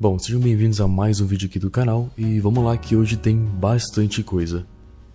Bom, 0.00 0.16
sejam 0.16 0.40
bem-vindos 0.40 0.80
a 0.80 0.86
mais 0.86 1.20
um 1.20 1.26
vídeo 1.26 1.48
aqui 1.48 1.58
do 1.58 1.72
canal 1.72 2.08
e 2.16 2.38
vamos 2.38 2.62
lá 2.62 2.76
que 2.76 2.94
hoje 2.94 3.16
tem 3.16 3.36
bastante 3.36 4.22
coisa. 4.22 4.64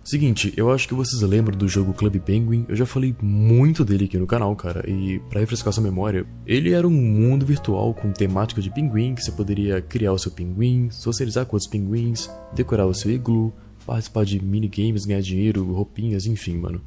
Seguinte, 0.04 0.52
eu 0.58 0.70
acho 0.70 0.86
que 0.86 0.92
vocês 0.92 1.22
lembram 1.22 1.56
do 1.56 1.66
jogo 1.66 1.94
Club 1.94 2.18
Penguin, 2.18 2.66
eu 2.68 2.76
já 2.76 2.84
falei 2.84 3.16
muito 3.22 3.82
dele 3.82 4.04
aqui 4.04 4.18
no 4.18 4.26
canal, 4.26 4.54
cara, 4.54 4.84
e 4.86 5.20
para 5.30 5.40
refrescar 5.40 5.72
sua 5.72 5.82
memória, 5.82 6.26
ele 6.46 6.74
era 6.74 6.86
um 6.86 6.90
mundo 6.90 7.46
virtual 7.46 7.94
com 7.94 8.12
temática 8.12 8.60
de 8.60 8.70
pinguim, 8.70 9.14
que 9.14 9.24
você 9.24 9.32
poderia 9.32 9.80
criar 9.80 10.12
o 10.12 10.18
seu 10.18 10.30
pinguim, 10.30 10.90
socializar 10.90 11.46
com 11.46 11.56
outros 11.56 11.70
pinguins, 11.70 12.28
decorar 12.54 12.84
o 12.84 12.92
seu 12.92 13.10
iglu, 13.10 13.54
participar 13.86 14.26
de 14.26 14.38
minigames, 14.38 15.06
ganhar 15.06 15.22
dinheiro, 15.22 15.64
roupinhas, 15.72 16.26
enfim, 16.26 16.58
mano. 16.58 16.82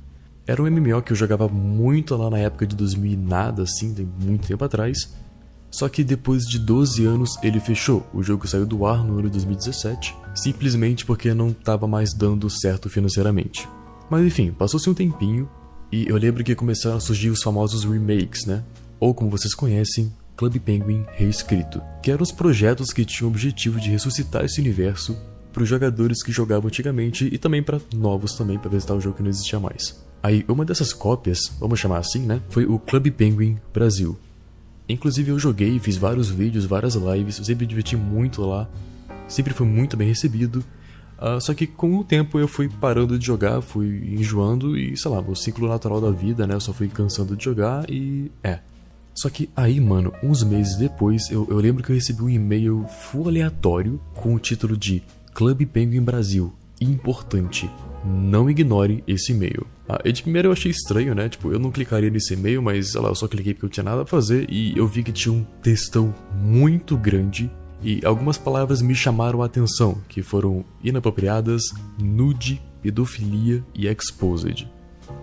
Era 0.45 0.61
um 0.61 0.69
MMO 0.69 1.01
que 1.01 1.13
eu 1.13 1.17
jogava 1.17 1.49
muito 1.49 2.15
lá 2.15 2.29
na 2.29 2.37
época 2.37 2.67
de 2.67 2.75
2000 2.75 3.11
e 3.13 3.17
nada, 3.17 3.63
assim, 3.63 3.91
tem 3.91 4.07
muito 4.23 4.47
tempo 4.47 4.63
atrás. 4.63 5.11
Só 5.77 5.87
que 5.87 6.03
depois 6.03 6.43
de 6.47 6.57
12 6.57 7.05
anos 7.05 7.37
ele 7.43 7.59
fechou. 7.59 8.03
O 8.11 8.23
jogo 8.23 8.47
saiu 8.47 8.65
do 8.65 8.83
ar 8.83 9.03
no 9.03 9.19
ano 9.19 9.29
de 9.29 9.33
2017, 9.33 10.15
simplesmente 10.33 11.05
porque 11.05 11.35
não 11.35 11.49
estava 11.49 11.87
mais 11.87 12.15
dando 12.15 12.49
certo 12.49 12.89
financeiramente. 12.89 13.69
Mas 14.09 14.25
enfim, 14.25 14.51
passou-se 14.51 14.89
um 14.89 14.93
tempinho 14.95 15.47
e 15.91 16.07
eu 16.07 16.17
lembro 16.17 16.43
que 16.43 16.55
começaram 16.55 16.97
a 16.97 16.99
surgir 16.99 17.29
os 17.29 17.43
famosos 17.43 17.83
remakes, 17.83 18.47
né? 18.47 18.63
Ou 18.99 19.13
como 19.13 19.29
vocês 19.29 19.53
conhecem, 19.53 20.11
Club 20.35 20.57
Penguin 20.57 21.05
reescrito, 21.11 21.79
que 22.01 22.09
eram 22.09 22.23
os 22.23 22.31
projetos 22.31 22.91
que 22.91 23.05
tinham 23.05 23.29
o 23.29 23.31
objetivo 23.31 23.79
de 23.79 23.91
ressuscitar 23.91 24.45
esse 24.45 24.59
universo 24.59 25.15
para 25.53 25.61
os 25.61 25.69
jogadores 25.69 26.23
que 26.23 26.31
jogavam 26.31 26.69
antigamente 26.69 27.29
e 27.31 27.37
também 27.37 27.61
para 27.61 27.79
novos 27.93 28.33
também 28.33 28.57
para 28.57 28.71
visitar 28.71 28.95
o 28.95 28.99
jogo 28.99 29.17
que 29.17 29.21
não 29.21 29.29
existia 29.29 29.59
mais. 29.59 30.03
Aí, 30.23 30.43
uma 30.47 30.65
dessas 30.65 30.91
cópias, 30.91 31.51
vamos 31.59 31.79
chamar 31.79 31.99
assim, 31.99 32.25
né? 32.25 32.41
Foi 32.49 32.65
o 32.65 32.79
Club 32.79 33.11
Penguin 33.11 33.57
Brasil. 33.71 34.17
Inclusive 34.89 35.31
eu 35.31 35.39
joguei, 35.39 35.77
fiz 35.79 35.97
vários 35.97 36.29
vídeos, 36.29 36.65
várias 36.65 36.95
lives, 36.95 37.37
eu 37.37 37.43
sempre 37.43 37.65
me 37.65 37.69
diverti 37.69 37.97
muito 37.97 38.41
lá, 38.43 38.69
sempre 39.27 39.53
foi 39.53 39.67
muito 39.67 39.97
bem 39.97 40.07
recebido. 40.07 40.63
Uh, 41.19 41.41
só 41.41 41.53
que 41.53 41.65
com 41.65 41.97
o 41.97 42.03
tempo 42.03 42.39
eu 42.39 42.47
fui 42.47 42.69
parando 42.69 43.17
de 43.17 43.25
jogar, 43.25 43.59
fui 43.61 44.13
enjoando 44.13 44.77
e, 44.77 44.95
sei 44.95 45.09
lá, 45.09 45.19
o 45.19 45.35
ciclo 45.35 45.67
natural 45.67 45.99
da 45.99 46.11
vida, 46.11 46.45
né? 46.45 46.53
Eu 46.53 46.61
só 46.61 46.71
fui 46.71 46.87
cansando 46.87 47.35
de 47.35 47.43
jogar 47.43 47.89
e. 47.89 48.31
é. 48.43 48.59
Só 49.15 49.31
que 49.31 49.49
aí, 49.55 49.79
mano, 49.79 50.13
uns 50.21 50.43
meses 50.43 50.75
depois, 50.75 51.31
eu, 51.31 51.47
eu 51.49 51.57
lembro 51.57 51.83
que 51.83 51.91
eu 51.91 51.95
recebi 51.95 52.21
um 52.21 52.29
e-mail 52.29 52.85
full 52.87 53.27
aleatório 53.27 53.99
com 54.13 54.35
o 54.35 54.39
título 54.39 54.77
de 54.77 55.01
Club 55.33 55.65
Penguin 55.65 56.03
Brasil. 56.03 56.53
Importante 56.79 57.67
não 58.05 58.47
ignore 58.47 59.03
esse 59.07 59.31
e-mail. 59.31 59.65
Ah, 59.87 60.01
de 60.09 60.21
primeiro 60.21 60.49
eu 60.49 60.51
achei 60.51 60.71
estranho, 60.71 61.15
né? 61.15 61.29
Tipo, 61.29 61.51
eu 61.51 61.59
não 61.59 61.71
clicaria 61.71 62.09
nesse 62.09 62.33
e-mail, 62.33 62.61
mas 62.61 62.91
sei 62.91 63.01
lá, 63.01 63.09
eu 63.09 63.15
só 63.15 63.27
cliquei 63.27 63.53
porque 63.53 63.65
eu 63.65 63.69
tinha 63.69 63.83
nada 63.83 64.01
a 64.01 64.05
fazer 64.05 64.45
e 64.49 64.77
eu 64.77 64.87
vi 64.87 65.03
que 65.03 65.11
tinha 65.11 65.33
um 65.33 65.45
textão 65.61 66.13
muito 66.35 66.97
grande 66.97 67.49
e 67.81 68.01
algumas 68.03 68.37
palavras 68.37 68.81
me 68.81 68.95
chamaram 68.95 69.41
a 69.41 69.45
atenção, 69.45 70.01
que 70.09 70.21
foram 70.21 70.65
inapropriadas, 70.83 71.63
nude, 72.01 72.61
pedofilia 72.81 73.63
e 73.73 73.87
exposed. 73.87 74.69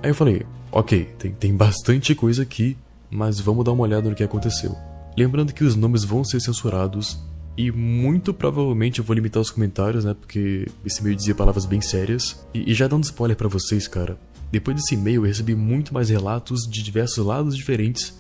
Aí 0.03 0.11
eu 0.11 0.15
falei, 0.15 0.47
ok, 0.73 1.05
tem, 1.19 1.33
tem 1.33 1.55
bastante 1.55 2.15
coisa 2.15 2.43
aqui, 2.43 2.77
mas 3.11 3.41
vamos 3.41 3.65
dar 3.65 3.73
uma 3.73 3.83
olhada 3.83 4.09
no 4.09 4.15
que 4.15 4.25
aconteceu. 4.25 4.75
Lembrando 5.17 5.53
que 5.53 5.65
os 5.65 5.77
nomes 5.77 6.05
vão 6.05 6.25
ser 6.25 6.41
censurados, 6.41 7.19
e 7.57 7.71
muito 7.71 8.35
provavelmente 8.35 8.99
eu 8.99 9.05
vou 9.05 9.15
limitar 9.15 9.41
os 9.41 9.51
comentários, 9.51 10.05
né? 10.05 10.15
Porque 10.15 10.67
esse 10.85 11.01
e-mail 11.01 11.15
dizia 11.15 11.35
palavras 11.35 11.65
bem 11.65 11.81
sérias. 11.81 12.45
E, 12.53 12.73
e 12.73 12.75
já 12.75 12.89
dando 12.89 13.05
spoiler 13.05 13.37
para 13.37 13.47
vocês, 13.47 13.87
cara. 13.87 14.19
Depois 14.55 14.77
desse 14.77 14.95
e-mail 14.95 15.23
eu 15.23 15.27
recebi 15.27 15.53
muito 15.53 15.93
mais 15.93 16.09
relatos 16.11 16.61
de 16.61 16.81
diversos 16.81 17.27
lados 17.27 17.57
diferentes. 17.57 18.17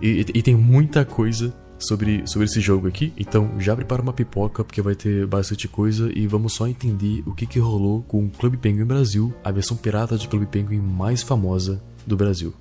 E, 0.00 0.24
e, 0.32 0.38
e 0.38 0.40
tem 0.40 0.54
muita 0.54 1.04
coisa 1.04 1.52
sobre, 1.76 2.24
sobre 2.24 2.44
esse 2.44 2.60
jogo 2.60 2.86
aqui. 2.86 3.12
Então 3.18 3.58
já 3.58 3.74
prepara 3.74 4.00
uma 4.00 4.12
pipoca, 4.12 4.62
porque 4.62 4.80
vai 4.80 4.94
ter 4.94 5.26
bastante 5.26 5.66
coisa. 5.66 6.08
E 6.14 6.24
vamos 6.28 6.52
só 6.52 6.68
entender 6.68 7.24
o 7.26 7.34
que, 7.34 7.46
que 7.46 7.58
rolou 7.58 8.02
com 8.02 8.24
o 8.24 8.30
Clube 8.30 8.58
Penguin 8.58 8.84
Brasil, 8.84 9.34
a 9.42 9.50
versão 9.50 9.76
pirata 9.76 10.16
de 10.16 10.28
Clube 10.28 10.46
Penguin 10.46 10.78
mais 10.78 11.20
famosa 11.20 11.82
do 12.06 12.16
Brasil. 12.16 12.54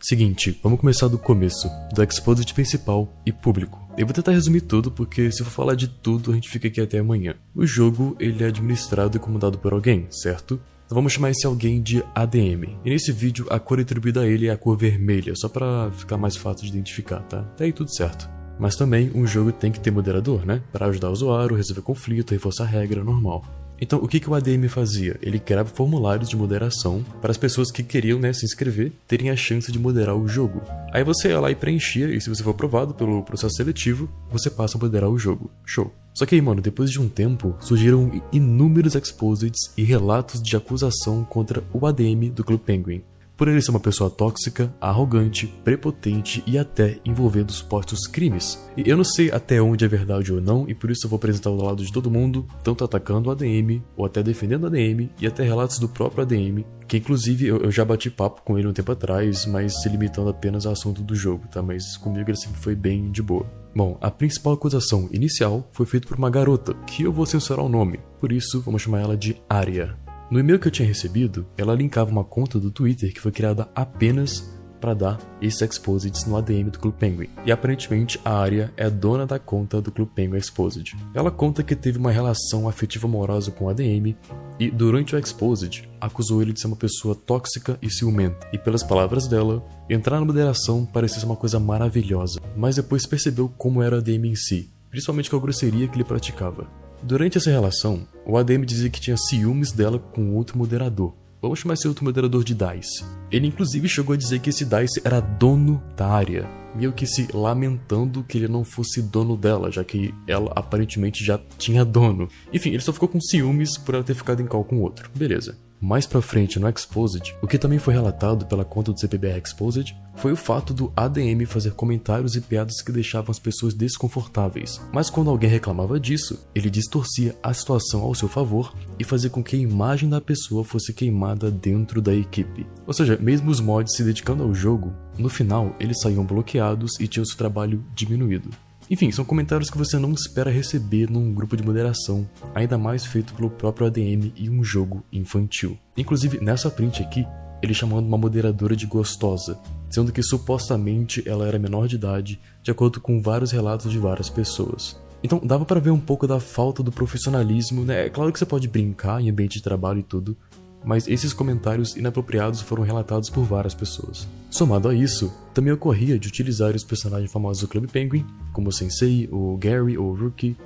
Seguinte, 0.00 0.58
vamos 0.60 0.80
começar 0.80 1.06
do 1.06 1.16
começo, 1.16 1.70
do 1.94 2.02
exposit 2.02 2.52
principal 2.54 3.08
e 3.24 3.30
público. 3.30 3.80
Eu 3.96 4.04
vou 4.04 4.12
tentar 4.12 4.32
resumir 4.32 4.62
tudo 4.62 4.90
porque 4.90 5.30
se 5.30 5.44
for 5.44 5.50
falar 5.52 5.76
de 5.76 5.86
tudo 5.86 6.32
a 6.32 6.34
gente 6.34 6.50
fica 6.50 6.66
aqui 6.66 6.80
até 6.80 6.98
amanhã. 6.98 7.36
O 7.54 7.64
jogo 7.64 8.16
ele 8.18 8.42
é 8.42 8.48
administrado 8.48 9.16
e 9.16 9.20
comandado 9.20 9.58
por 9.58 9.72
alguém, 9.72 10.08
certo? 10.10 10.60
Então 10.86 10.96
vamos 10.96 11.12
chamar 11.12 11.30
esse 11.30 11.46
alguém 11.46 11.82
de 11.82 12.04
ADM. 12.14 12.76
E 12.84 12.90
nesse 12.90 13.10
vídeo 13.10 13.46
a 13.50 13.58
cor 13.58 13.80
atribuída 13.80 14.20
a 14.20 14.26
ele 14.26 14.48
é 14.48 14.50
a 14.50 14.56
cor 14.56 14.76
vermelha, 14.76 15.32
só 15.34 15.48
para 15.48 15.90
ficar 15.92 16.16
mais 16.18 16.36
fácil 16.36 16.64
de 16.64 16.72
identificar, 16.72 17.20
tá? 17.20 17.40
Até 17.40 17.64
aí 17.64 17.72
tudo 17.72 17.94
certo. 17.94 18.28
Mas 18.58 18.76
também 18.76 19.10
um 19.14 19.26
jogo 19.26 19.50
tem 19.50 19.72
que 19.72 19.80
ter 19.80 19.90
moderador, 19.90 20.44
né? 20.46 20.62
Para 20.72 20.86
ajudar 20.86 21.08
o 21.08 21.12
usuário, 21.12 21.56
resolver 21.56 21.82
conflito, 21.82 22.32
reforçar 22.32 22.64
regra, 22.64 23.02
normal. 23.02 23.44
Então, 23.80 23.98
o 23.98 24.08
que, 24.08 24.20
que 24.20 24.30
o 24.30 24.34
ADM 24.34 24.68
fazia? 24.68 25.16
Ele 25.20 25.38
criava 25.38 25.68
formulários 25.68 26.28
de 26.28 26.36
moderação 26.36 27.04
para 27.20 27.30
as 27.30 27.36
pessoas 27.36 27.70
que 27.70 27.82
queriam 27.82 28.18
né, 28.18 28.32
se 28.32 28.44
inscrever 28.44 28.92
terem 29.06 29.30
a 29.30 29.36
chance 29.36 29.70
de 29.70 29.78
moderar 29.78 30.16
o 30.16 30.28
jogo. 30.28 30.62
Aí 30.92 31.02
você 31.02 31.28
ia 31.28 31.40
lá 31.40 31.50
e 31.50 31.54
preenchia, 31.54 32.14
e 32.14 32.20
se 32.20 32.28
você 32.28 32.42
for 32.42 32.50
aprovado 32.50 32.94
pelo 32.94 33.22
processo 33.22 33.56
seletivo, 33.56 34.08
você 34.30 34.48
passa 34.48 34.78
a 34.78 34.80
moderar 34.80 35.10
o 35.10 35.18
jogo. 35.18 35.50
Show. 35.64 35.92
Só 36.14 36.24
que 36.24 36.34
aí, 36.34 36.40
mano, 36.40 36.62
depois 36.62 36.90
de 36.90 37.00
um 37.00 37.08
tempo, 37.08 37.56
surgiram 37.60 38.22
inúmeros 38.32 38.94
exposits 38.94 39.72
e 39.76 39.82
relatos 39.82 40.40
de 40.40 40.56
acusação 40.56 41.24
contra 41.24 41.64
o 41.72 41.84
ADM 41.86 42.30
do 42.30 42.44
Clube 42.44 42.62
Penguin 42.64 43.02
por 43.36 43.48
ele 43.48 43.60
ser 43.60 43.70
uma 43.70 43.80
pessoa 43.80 44.10
tóxica, 44.10 44.74
arrogante, 44.80 45.46
prepotente 45.64 46.42
e 46.46 46.58
até 46.58 46.98
envolvendo 47.04 47.52
supostos 47.52 48.06
crimes. 48.06 48.62
E 48.76 48.88
eu 48.88 48.96
não 48.96 49.04
sei 49.04 49.30
até 49.30 49.60
onde 49.60 49.84
é 49.84 49.88
verdade 49.88 50.32
ou 50.32 50.40
não, 50.40 50.68
e 50.68 50.74
por 50.74 50.90
isso 50.90 51.06
eu 51.06 51.10
vou 51.10 51.16
apresentar 51.16 51.50
o 51.50 51.62
lado 51.62 51.84
de 51.84 51.92
todo 51.92 52.10
mundo, 52.10 52.46
tanto 52.62 52.84
atacando 52.84 53.28
o 53.28 53.32
ADM, 53.32 53.82
ou 53.96 54.04
até 54.06 54.22
defendendo 54.22 54.64
o 54.64 54.66
ADM, 54.66 55.10
e 55.20 55.26
até 55.26 55.42
relatos 55.42 55.78
do 55.78 55.88
próprio 55.88 56.22
ADM, 56.22 56.64
que 56.86 56.96
inclusive 56.96 57.46
eu, 57.46 57.58
eu 57.58 57.70
já 57.70 57.84
bati 57.84 58.10
papo 58.10 58.42
com 58.42 58.58
ele 58.58 58.68
um 58.68 58.72
tempo 58.72 58.92
atrás, 58.92 59.46
mas 59.46 59.82
se 59.82 59.88
limitando 59.88 60.28
apenas 60.28 60.66
ao 60.66 60.72
assunto 60.72 61.02
do 61.02 61.14
jogo, 61.14 61.46
tá? 61.48 61.62
Mas 61.62 61.96
comigo 61.96 62.30
ele 62.30 62.36
sempre 62.36 62.60
foi 62.60 62.74
bem 62.74 63.10
de 63.10 63.22
boa. 63.22 63.46
Bom, 63.74 63.98
a 64.00 64.10
principal 64.10 64.52
acusação 64.52 65.08
inicial 65.12 65.68
foi 65.72 65.84
feita 65.84 66.06
por 66.06 66.16
uma 66.16 66.30
garota, 66.30 66.74
que 66.86 67.02
eu 67.02 67.12
vou 67.12 67.26
censurar 67.26 67.64
o 67.64 67.68
nome, 67.68 67.98
por 68.20 68.30
isso 68.30 68.60
vamos 68.60 68.82
chamar 68.82 69.00
ela 69.00 69.16
de 69.16 69.36
Arya. 69.48 70.03
No 70.34 70.40
e-mail 70.40 70.58
que 70.58 70.66
eu 70.66 70.72
tinha 70.72 70.88
recebido, 70.88 71.46
ela 71.56 71.76
linkava 71.76 72.10
uma 72.10 72.24
conta 72.24 72.58
do 72.58 72.68
Twitter 72.68 73.14
que 73.14 73.20
foi 73.20 73.30
criada 73.30 73.68
apenas 73.72 74.52
para 74.80 74.92
dar 74.92 75.20
esses 75.40 75.62
exposits 75.62 76.26
no 76.26 76.36
ADM 76.36 76.70
do 76.70 76.78
Clube 76.80 76.98
Penguin. 76.98 77.28
E 77.46 77.52
aparentemente 77.52 78.20
a 78.24 78.40
Arya 78.40 78.74
é 78.76 78.90
dona 78.90 79.26
da 79.26 79.38
conta 79.38 79.80
do 79.80 79.92
Clube 79.92 80.10
Penguin 80.12 80.38
Exposed. 80.38 80.96
Ela 81.14 81.30
conta 81.30 81.62
que 81.62 81.76
teve 81.76 81.98
uma 81.98 82.10
relação 82.10 82.68
afetiva 82.68 83.06
amorosa 83.06 83.52
com 83.52 83.66
o 83.66 83.68
ADM 83.68 84.16
e 84.58 84.72
durante 84.72 85.14
o 85.14 85.18
Exposed 85.20 85.88
acusou 86.00 86.42
ele 86.42 86.52
de 86.52 86.60
ser 86.60 86.66
uma 86.66 86.74
pessoa 86.74 87.14
tóxica 87.14 87.78
e 87.80 87.88
ciumenta. 87.88 88.48
E 88.52 88.58
pelas 88.58 88.82
palavras 88.82 89.28
dela, 89.28 89.64
entrar 89.88 90.18
na 90.18 90.26
moderação 90.26 90.84
parecia 90.84 91.20
ser 91.20 91.26
uma 91.26 91.36
coisa 91.36 91.60
maravilhosa, 91.60 92.40
mas 92.56 92.74
depois 92.74 93.06
percebeu 93.06 93.48
como 93.56 93.80
era 93.80 93.94
o 93.94 93.98
ADM 93.98 94.24
em 94.24 94.34
si, 94.34 94.68
principalmente 94.90 95.30
com 95.30 95.36
a 95.36 95.40
grosseria 95.40 95.86
que 95.86 95.94
ele 95.94 96.02
praticava. 96.02 96.66
Durante 97.06 97.36
essa 97.36 97.50
relação, 97.50 98.08
o 98.24 98.38
ADM 98.38 98.64
dizia 98.64 98.88
que 98.88 98.98
tinha 98.98 99.14
ciúmes 99.14 99.72
dela 99.72 99.98
com 99.98 100.34
outro 100.34 100.56
moderador. 100.56 101.12
Vamos 101.42 101.58
chamar 101.58 101.74
esse 101.74 101.86
outro 101.86 102.02
moderador 102.02 102.42
de 102.42 102.54
DICE. 102.54 103.04
Ele 103.30 103.46
inclusive 103.46 103.86
chegou 103.86 104.14
a 104.14 104.16
dizer 104.16 104.38
que 104.38 104.48
esse 104.48 104.64
DICE 104.64 105.02
era 105.04 105.20
dono 105.20 105.82
da 105.94 106.06
área, 106.08 106.48
meio 106.74 106.94
que 106.94 107.06
se 107.06 107.28
lamentando 107.34 108.24
que 108.24 108.38
ele 108.38 108.48
não 108.48 108.64
fosse 108.64 109.02
dono 109.02 109.36
dela, 109.36 109.70
já 109.70 109.84
que 109.84 110.14
ela 110.26 110.50
aparentemente 110.56 111.22
já 111.22 111.38
tinha 111.58 111.84
dono. 111.84 112.26
Enfim, 112.50 112.70
ele 112.70 112.80
só 112.80 112.90
ficou 112.90 113.10
com 113.10 113.20
ciúmes 113.20 113.76
por 113.76 113.96
ela 113.96 114.02
ter 114.02 114.14
ficado 114.14 114.40
em 114.40 114.46
call 114.46 114.64
com 114.64 114.80
outro. 114.80 115.10
Beleza. 115.14 115.58
Mais 115.84 116.06
pra 116.06 116.22
frente 116.22 116.58
no 116.58 116.66
Exposed, 116.66 117.36
o 117.42 117.46
que 117.46 117.58
também 117.58 117.78
foi 117.78 117.92
relatado 117.92 118.46
pela 118.46 118.64
conta 118.64 118.90
do 118.90 118.98
CPBR 118.98 119.38
Exposed 119.38 119.94
foi 120.14 120.32
o 120.32 120.36
fato 120.36 120.72
do 120.72 120.90
ADM 120.96 121.44
fazer 121.44 121.72
comentários 121.72 122.34
e 122.34 122.40
piadas 122.40 122.80
que 122.80 122.90
deixavam 122.90 123.30
as 123.30 123.38
pessoas 123.38 123.74
desconfortáveis. 123.74 124.80
Mas 124.94 125.10
quando 125.10 125.28
alguém 125.28 125.50
reclamava 125.50 126.00
disso, 126.00 126.48
ele 126.54 126.70
distorcia 126.70 127.36
a 127.42 127.52
situação 127.52 128.00
ao 128.00 128.14
seu 128.14 128.28
favor 128.30 128.72
e 128.98 129.04
fazia 129.04 129.28
com 129.28 129.44
que 129.44 129.56
a 129.56 129.58
imagem 129.58 130.08
da 130.08 130.22
pessoa 130.22 130.64
fosse 130.64 130.94
queimada 130.94 131.50
dentro 131.50 132.00
da 132.00 132.14
equipe. 132.14 132.66
Ou 132.86 132.94
seja, 132.94 133.18
mesmo 133.20 133.50
os 133.50 133.60
mods 133.60 133.94
se 133.94 134.02
dedicando 134.02 134.42
ao 134.42 134.54
jogo, 134.54 134.90
no 135.18 135.28
final 135.28 135.76
eles 135.78 136.00
saíam 136.00 136.24
bloqueados 136.24 136.98
e 136.98 137.06
tinham 137.06 137.26
seu 137.26 137.36
trabalho 137.36 137.84
diminuído. 137.94 138.48
Enfim, 138.90 139.10
são 139.10 139.24
comentários 139.24 139.70
que 139.70 139.78
você 139.78 139.98
não 139.98 140.12
espera 140.12 140.50
receber 140.50 141.10
num 141.10 141.32
grupo 141.32 141.56
de 141.56 141.62
moderação, 141.62 142.28
ainda 142.54 142.76
mais 142.76 143.04
feito 143.04 143.32
pelo 143.34 143.48
próprio 143.48 143.86
ADM 143.86 144.32
e 144.36 144.50
um 144.50 144.62
jogo 144.62 145.02
infantil. 145.12 145.78
Inclusive, 145.96 146.38
nessa 146.40 146.70
print 146.70 147.02
aqui, 147.02 147.26
ele 147.62 147.72
chamando 147.72 148.06
uma 148.06 148.18
moderadora 148.18 148.76
de 148.76 148.86
gostosa, 148.86 149.58
sendo 149.88 150.12
que 150.12 150.22
supostamente 150.22 151.26
ela 151.26 151.46
era 151.46 151.58
menor 151.58 151.88
de 151.88 151.96
idade, 151.96 152.38
de 152.62 152.70
acordo 152.70 153.00
com 153.00 153.22
vários 153.22 153.52
relatos 153.52 153.90
de 153.90 153.98
várias 153.98 154.28
pessoas. 154.28 155.02
Então 155.22 155.40
dava 155.42 155.64
para 155.64 155.80
ver 155.80 155.90
um 155.90 155.98
pouco 155.98 156.26
da 156.26 156.38
falta 156.38 156.82
do 156.82 156.92
profissionalismo, 156.92 157.82
né? 157.82 158.06
É 158.06 158.10
claro 158.10 158.30
que 158.30 158.38
você 158.38 158.44
pode 158.44 158.68
brincar 158.68 159.22
em 159.22 159.30
ambiente 159.30 159.54
de 159.54 159.62
trabalho 159.62 160.00
e 160.00 160.02
tudo, 160.02 160.36
mas 160.84 161.08
esses 161.08 161.32
comentários 161.32 161.96
inapropriados 161.96 162.60
foram 162.60 162.82
relatados 162.82 163.30
por 163.30 163.44
várias 163.44 163.74
pessoas. 163.74 164.28
Somado 164.50 164.88
a 164.88 164.94
isso, 164.94 165.32
também 165.52 165.72
ocorria 165.72 166.18
de 166.18 166.28
utilizar 166.28 166.74
os 166.76 166.84
personagens 166.84 167.32
famosos 167.32 167.62
do 167.62 167.68
Clube 167.68 167.88
Penguin, 167.88 168.24
como 168.52 168.68
o 168.68 168.72
Sensei, 168.72 169.28
o 169.32 169.56
Gary 169.56 169.96
ou 169.96 170.10
o 170.10 170.14
Rookie, 170.14 170.56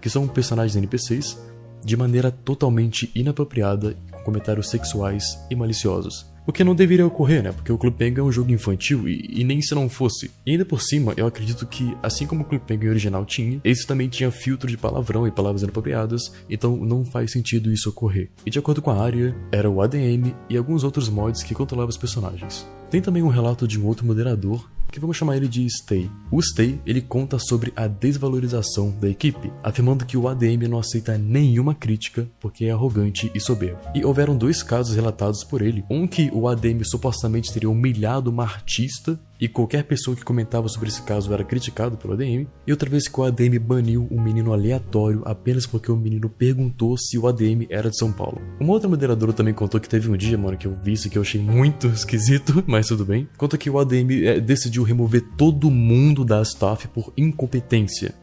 que 0.00 0.10
são 0.10 0.28
personagens 0.28 0.76
NPCs, 0.76 1.38
de 1.84 1.96
maneira 1.96 2.30
totalmente 2.30 3.10
inapropriada, 3.14 3.96
com 4.12 4.22
comentários 4.24 4.68
sexuais 4.68 5.38
e 5.50 5.56
maliciosos. 5.56 6.33
O 6.46 6.52
que 6.52 6.62
não 6.62 6.74
deveria 6.74 7.06
ocorrer, 7.06 7.42
né? 7.42 7.52
Porque 7.52 7.72
o 7.72 7.78
Clube 7.78 7.96
Penguin 7.96 8.20
é 8.20 8.22
um 8.22 8.32
jogo 8.32 8.52
infantil 8.52 9.08
e, 9.08 9.40
e, 9.40 9.44
nem 9.44 9.62
se 9.62 9.74
não 9.74 9.88
fosse. 9.88 10.30
E 10.44 10.50
ainda 10.50 10.64
por 10.64 10.82
cima, 10.82 11.14
eu 11.16 11.26
acredito 11.26 11.66
que, 11.66 11.96
assim 12.02 12.26
como 12.26 12.42
o 12.42 12.44
Clube 12.44 12.64
Penguin 12.66 12.88
original 12.88 13.24
tinha, 13.24 13.60
esse 13.64 13.86
também 13.86 14.08
tinha 14.08 14.30
filtro 14.30 14.68
de 14.68 14.76
palavrão 14.76 15.26
e 15.26 15.30
palavras 15.30 15.62
inapropriadas, 15.62 16.34
então 16.48 16.76
não 16.76 17.02
faz 17.02 17.32
sentido 17.32 17.72
isso 17.72 17.88
ocorrer. 17.88 18.30
E 18.44 18.50
de 18.50 18.58
acordo 18.58 18.82
com 18.82 18.90
a 18.90 19.02
área, 19.02 19.34
era 19.50 19.70
o 19.70 19.80
ADM 19.80 20.34
e 20.50 20.56
alguns 20.56 20.84
outros 20.84 21.08
mods 21.08 21.42
que 21.42 21.54
controlavam 21.54 21.88
os 21.88 21.96
personagens. 21.96 22.66
Tem 22.90 23.00
também 23.00 23.22
um 23.22 23.28
relato 23.28 23.66
de 23.66 23.80
um 23.80 23.86
outro 23.86 24.06
moderador 24.06 24.68
que 24.94 25.00
vamos 25.00 25.16
chamar 25.16 25.36
ele 25.36 25.48
de 25.48 25.68
Stay. 25.68 26.08
O 26.30 26.40
Stay, 26.40 26.80
ele 26.86 27.00
conta 27.00 27.36
sobre 27.36 27.72
a 27.74 27.88
desvalorização 27.88 28.92
da 29.00 29.08
equipe, 29.08 29.52
afirmando 29.60 30.06
que 30.06 30.16
o 30.16 30.28
ADM 30.28 30.68
não 30.68 30.78
aceita 30.78 31.18
nenhuma 31.18 31.74
crítica 31.74 32.28
porque 32.38 32.66
é 32.66 32.70
arrogante 32.70 33.28
e 33.34 33.40
soberbo. 33.40 33.80
E 33.92 34.04
houveram 34.04 34.36
dois 34.36 34.62
casos 34.62 34.94
relatados 34.94 35.42
por 35.42 35.62
ele, 35.62 35.84
um 35.90 36.06
que 36.06 36.30
o 36.32 36.46
ADM 36.46 36.84
supostamente 36.84 37.52
teria 37.52 37.68
humilhado 37.68 38.30
uma 38.30 38.44
artista 38.44 39.18
e 39.44 39.48
qualquer 39.48 39.84
pessoa 39.84 40.16
que 40.16 40.24
comentava 40.24 40.66
sobre 40.70 40.88
esse 40.88 41.02
caso 41.02 41.30
era 41.30 41.44
criticado 41.44 41.98
pelo 41.98 42.14
ADM, 42.14 42.46
e 42.66 42.70
outra 42.70 42.88
vez 42.88 43.06
que 43.06 43.20
o 43.20 43.24
ADM 43.24 43.58
baniu 43.60 44.08
um 44.10 44.18
menino 44.18 44.54
aleatório 44.54 45.20
apenas 45.26 45.66
porque 45.66 45.92
o 45.92 45.96
menino 45.98 46.30
perguntou 46.30 46.96
se 46.96 47.18
o 47.18 47.28
ADM 47.28 47.66
era 47.68 47.90
de 47.90 47.98
São 47.98 48.10
Paulo. 48.10 48.40
Uma 48.58 48.72
outra 48.72 48.88
moderadora 48.88 49.34
também 49.34 49.52
contou 49.52 49.78
que 49.78 49.88
teve 49.88 50.10
um 50.10 50.16
dia, 50.16 50.38
mano, 50.38 50.56
que 50.56 50.66
eu 50.66 50.74
vi 50.74 50.94
isso 50.94 51.10
que 51.10 51.18
eu 51.18 51.22
achei 51.22 51.38
muito 51.38 51.88
esquisito, 51.92 52.64
mas 52.66 52.86
tudo 52.86 53.04
bem. 53.04 53.28
Conta 53.36 53.58
que 53.58 53.68
o 53.68 53.78
ADM 53.78 54.24
é, 54.24 54.40
decidiu 54.40 54.82
remover 54.82 55.20
todo 55.36 55.70
mundo 55.70 56.24
da 56.24 56.40
staff 56.40 56.88
por 56.88 57.12
incompetência. 57.14 58.14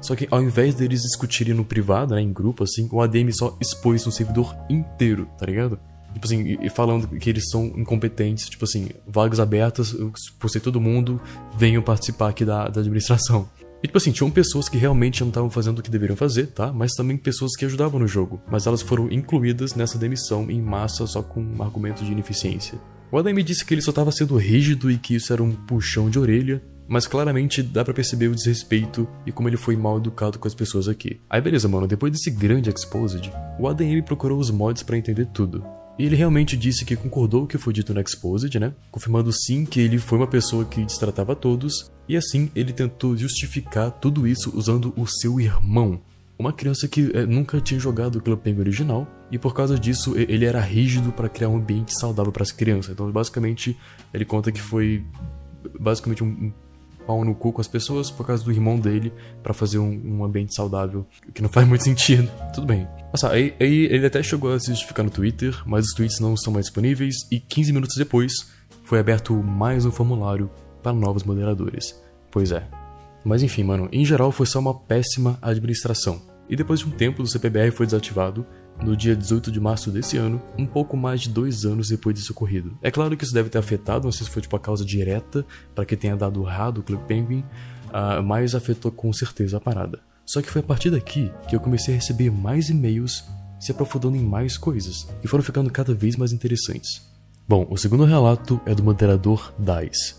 Só 0.00 0.16
que 0.16 0.26
ao 0.30 0.42
invés 0.42 0.74
deles 0.74 1.02
discutirem 1.02 1.52
no 1.52 1.64
privado, 1.64 2.14
né, 2.14 2.22
em 2.22 2.32
grupo 2.32 2.64
assim, 2.64 2.88
o 2.90 3.02
ADM 3.02 3.30
só 3.32 3.54
expôs 3.60 4.06
um 4.06 4.10
servidor 4.10 4.56
inteiro, 4.70 5.28
tá 5.38 5.44
ligado? 5.44 5.78
Tipo 6.12 6.26
assim, 6.26 6.58
e 6.60 6.68
falando 6.68 7.08
que 7.18 7.30
eles 7.30 7.48
são 7.50 7.66
incompetentes, 7.66 8.48
tipo 8.48 8.64
assim, 8.64 8.88
vagas 9.06 9.40
abertas, 9.40 9.96
por 10.38 10.50
ser 10.50 10.60
todo 10.60 10.80
mundo, 10.80 11.20
venham 11.56 11.82
participar 11.82 12.30
aqui 12.30 12.44
da, 12.44 12.68
da 12.68 12.80
administração. 12.80 13.48
E 13.82 13.86
tipo 13.86 13.96
assim, 13.96 14.12
tinham 14.12 14.30
pessoas 14.30 14.68
que 14.68 14.76
realmente 14.76 15.20
não 15.22 15.28
estavam 15.28 15.48
fazendo 15.48 15.78
o 15.78 15.82
que 15.82 15.90
deveriam 15.90 16.16
fazer, 16.16 16.48
tá? 16.48 16.70
Mas 16.70 16.92
também 16.92 17.16
pessoas 17.16 17.56
que 17.56 17.64
ajudavam 17.64 17.98
no 17.98 18.06
jogo. 18.06 18.40
Mas 18.50 18.66
elas 18.66 18.82
foram 18.82 19.10
incluídas 19.10 19.74
nessa 19.74 19.96
demissão 19.96 20.50
em 20.50 20.60
massa 20.60 21.06
só 21.06 21.22
com 21.22 21.40
um 21.40 21.62
argumento 21.62 22.04
de 22.04 22.12
ineficiência. 22.12 22.78
O 23.10 23.18
Adam 23.18 23.32
me 23.32 23.42
disse 23.42 23.64
que 23.64 23.72
ele 23.72 23.80
só 23.80 23.90
estava 23.90 24.12
sendo 24.12 24.36
rígido 24.36 24.90
e 24.90 24.98
que 24.98 25.14
isso 25.14 25.32
era 25.32 25.42
um 25.42 25.52
puxão 25.52 26.10
de 26.10 26.18
orelha, 26.18 26.62
mas 26.86 27.06
claramente 27.06 27.62
dá 27.62 27.82
para 27.82 27.94
perceber 27.94 28.28
o 28.28 28.34
desrespeito 28.34 29.08
e 29.24 29.32
como 29.32 29.48
ele 29.48 29.56
foi 29.56 29.76
mal 29.76 29.96
educado 29.96 30.38
com 30.38 30.46
as 30.46 30.54
pessoas 30.54 30.86
aqui. 30.86 31.20
Aí 31.28 31.40
beleza, 31.40 31.68
mano, 31.68 31.86
depois 31.86 32.12
desse 32.12 32.30
grande 32.30 32.68
exposed, 32.68 33.32
o 33.58 33.66
ADM 33.66 34.02
procurou 34.04 34.38
os 34.38 34.50
mods 34.50 34.82
para 34.82 34.98
entender 34.98 35.26
tudo. 35.26 35.64
E 36.00 36.04
ele 36.06 36.16
realmente 36.16 36.56
disse 36.56 36.82
que 36.82 36.96
concordou 36.96 37.40
com 37.40 37.44
o 37.44 37.46
que 37.46 37.58
foi 37.58 37.74
dito 37.74 37.92
no 37.92 38.00
Exposed, 38.00 38.58
né? 38.58 38.72
Confirmando 38.90 39.30
sim 39.30 39.66
que 39.66 39.78
ele 39.78 39.98
foi 39.98 40.16
uma 40.16 40.26
pessoa 40.26 40.64
que 40.64 40.82
destratava 40.82 41.36
todos, 41.36 41.92
e 42.08 42.16
assim 42.16 42.50
ele 42.56 42.72
tentou 42.72 43.14
justificar 43.14 43.90
tudo 43.90 44.26
isso 44.26 44.50
usando 44.56 44.94
o 44.96 45.06
seu 45.06 45.38
irmão. 45.38 46.00
Uma 46.38 46.54
criança 46.54 46.88
que 46.88 47.10
é, 47.12 47.26
nunca 47.26 47.60
tinha 47.60 47.78
jogado 47.78 48.16
o 48.16 48.22
Club 48.22 48.38
Penguin 48.38 48.60
original, 48.60 49.06
e 49.30 49.36
por 49.36 49.52
causa 49.52 49.78
disso 49.78 50.14
ele 50.16 50.46
era 50.46 50.58
rígido 50.58 51.12
para 51.12 51.28
criar 51.28 51.50
um 51.50 51.56
ambiente 51.58 51.92
saudável 51.92 52.32
para 52.32 52.44
as 52.44 52.50
crianças. 52.50 52.92
Então, 52.92 53.12
basicamente, 53.12 53.76
ele 54.14 54.24
conta 54.24 54.50
que 54.50 54.62
foi 54.62 55.04
basicamente 55.78 56.24
um 56.24 56.50
pau 57.06 57.24
no 57.24 57.34
cu 57.34 57.52
com 57.52 57.60
as 57.60 57.68
pessoas 57.68 58.10
por 58.10 58.26
causa 58.26 58.44
do 58.44 58.52
irmão 58.52 58.78
dele 58.78 59.12
para 59.42 59.52
fazer 59.52 59.78
um, 59.78 60.18
um, 60.18 60.24
ambiente 60.24 60.54
saudável, 60.54 61.06
que 61.34 61.42
não 61.42 61.48
faz 61.48 61.66
muito 61.66 61.82
sentido. 61.84 62.30
Tudo 62.54 62.66
bem. 62.66 62.86
Nossa, 63.12 63.30
aí, 63.30 63.54
aí, 63.60 63.84
ele 63.86 64.06
até 64.06 64.22
chegou 64.22 64.52
a 64.52 64.60
se 64.60 64.68
justificar 64.68 65.04
no 65.04 65.10
Twitter, 65.10 65.60
mas 65.66 65.86
os 65.86 65.92
tweets 65.94 66.20
não 66.20 66.34
estão 66.34 66.52
mais 66.52 66.66
disponíveis 66.66 67.14
e 67.30 67.40
15 67.40 67.72
minutos 67.72 67.96
depois 67.96 68.32
foi 68.84 68.98
aberto 68.98 69.34
mais 69.34 69.84
um 69.86 69.90
formulário 69.90 70.50
para 70.82 70.92
novos 70.92 71.22
moderadores. 71.24 71.94
Pois 72.30 72.52
é. 72.52 72.66
Mas 73.24 73.42
enfim, 73.42 73.62
mano, 73.62 73.88
em 73.92 74.04
geral 74.04 74.32
foi 74.32 74.46
só 74.46 74.58
uma 74.58 74.74
péssima 74.74 75.38
administração. 75.42 76.20
E 76.48 76.56
depois 76.56 76.80
de 76.80 76.86
um 76.86 76.90
tempo, 76.90 77.22
o 77.22 77.26
CPBR 77.26 77.70
foi 77.70 77.86
desativado 77.86 78.44
no 78.82 78.96
dia 78.96 79.14
18 79.14 79.50
de 79.50 79.60
março 79.60 79.90
desse 79.90 80.16
ano, 80.16 80.40
um 80.58 80.66
pouco 80.66 80.96
mais 80.96 81.22
de 81.22 81.30
dois 81.30 81.64
anos 81.64 81.88
depois 81.88 82.14
disso 82.14 82.32
ocorrido. 82.32 82.76
É 82.82 82.90
claro 82.90 83.16
que 83.16 83.24
isso 83.24 83.34
deve 83.34 83.48
ter 83.48 83.58
afetado, 83.58 84.04
não 84.04 84.12
sei 84.12 84.26
se 84.26 84.32
foi 84.32 84.42
tipo 84.42 84.56
a 84.56 84.60
causa 84.60 84.84
direta 84.84 85.44
para 85.74 85.84
que 85.84 85.96
tenha 85.96 86.16
dado 86.16 86.42
errado 86.42 86.78
o 86.78 86.82
Club 86.82 87.00
Penguin, 87.02 87.44
uh, 87.88 88.22
mas 88.22 88.54
afetou 88.54 88.90
com 88.90 89.12
certeza 89.12 89.56
a 89.56 89.60
parada. 89.60 90.00
Só 90.24 90.40
que 90.40 90.50
foi 90.50 90.60
a 90.60 90.64
partir 90.64 90.90
daqui 90.90 91.30
que 91.48 91.56
eu 91.56 91.60
comecei 91.60 91.94
a 91.94 91.96
receber 91.96 92.30
mais 92.30 92.70
e-mails 92.70 93.24
se 93.60 93.70
aprofundando 93.70 94.16
em 94.16 94.24
mais 94.24 94.56
coisas, 94.56 95.06
e 95.22 95.28
foram 95.28 95.44
ficando 95.44 95.70
cada 95.70 95.92
vez 95.92 96.16
mais 96.16 96.32
interessantes. 96.32 97.06
Bom, 97.46 97.66
o 97.68 97.76
segundo 97.76 98.04
relato 98.04 98.60
é 98.64 98.74
do 98.74 98.82
moderador 98.82 99.52
DICE. 99.58 100.14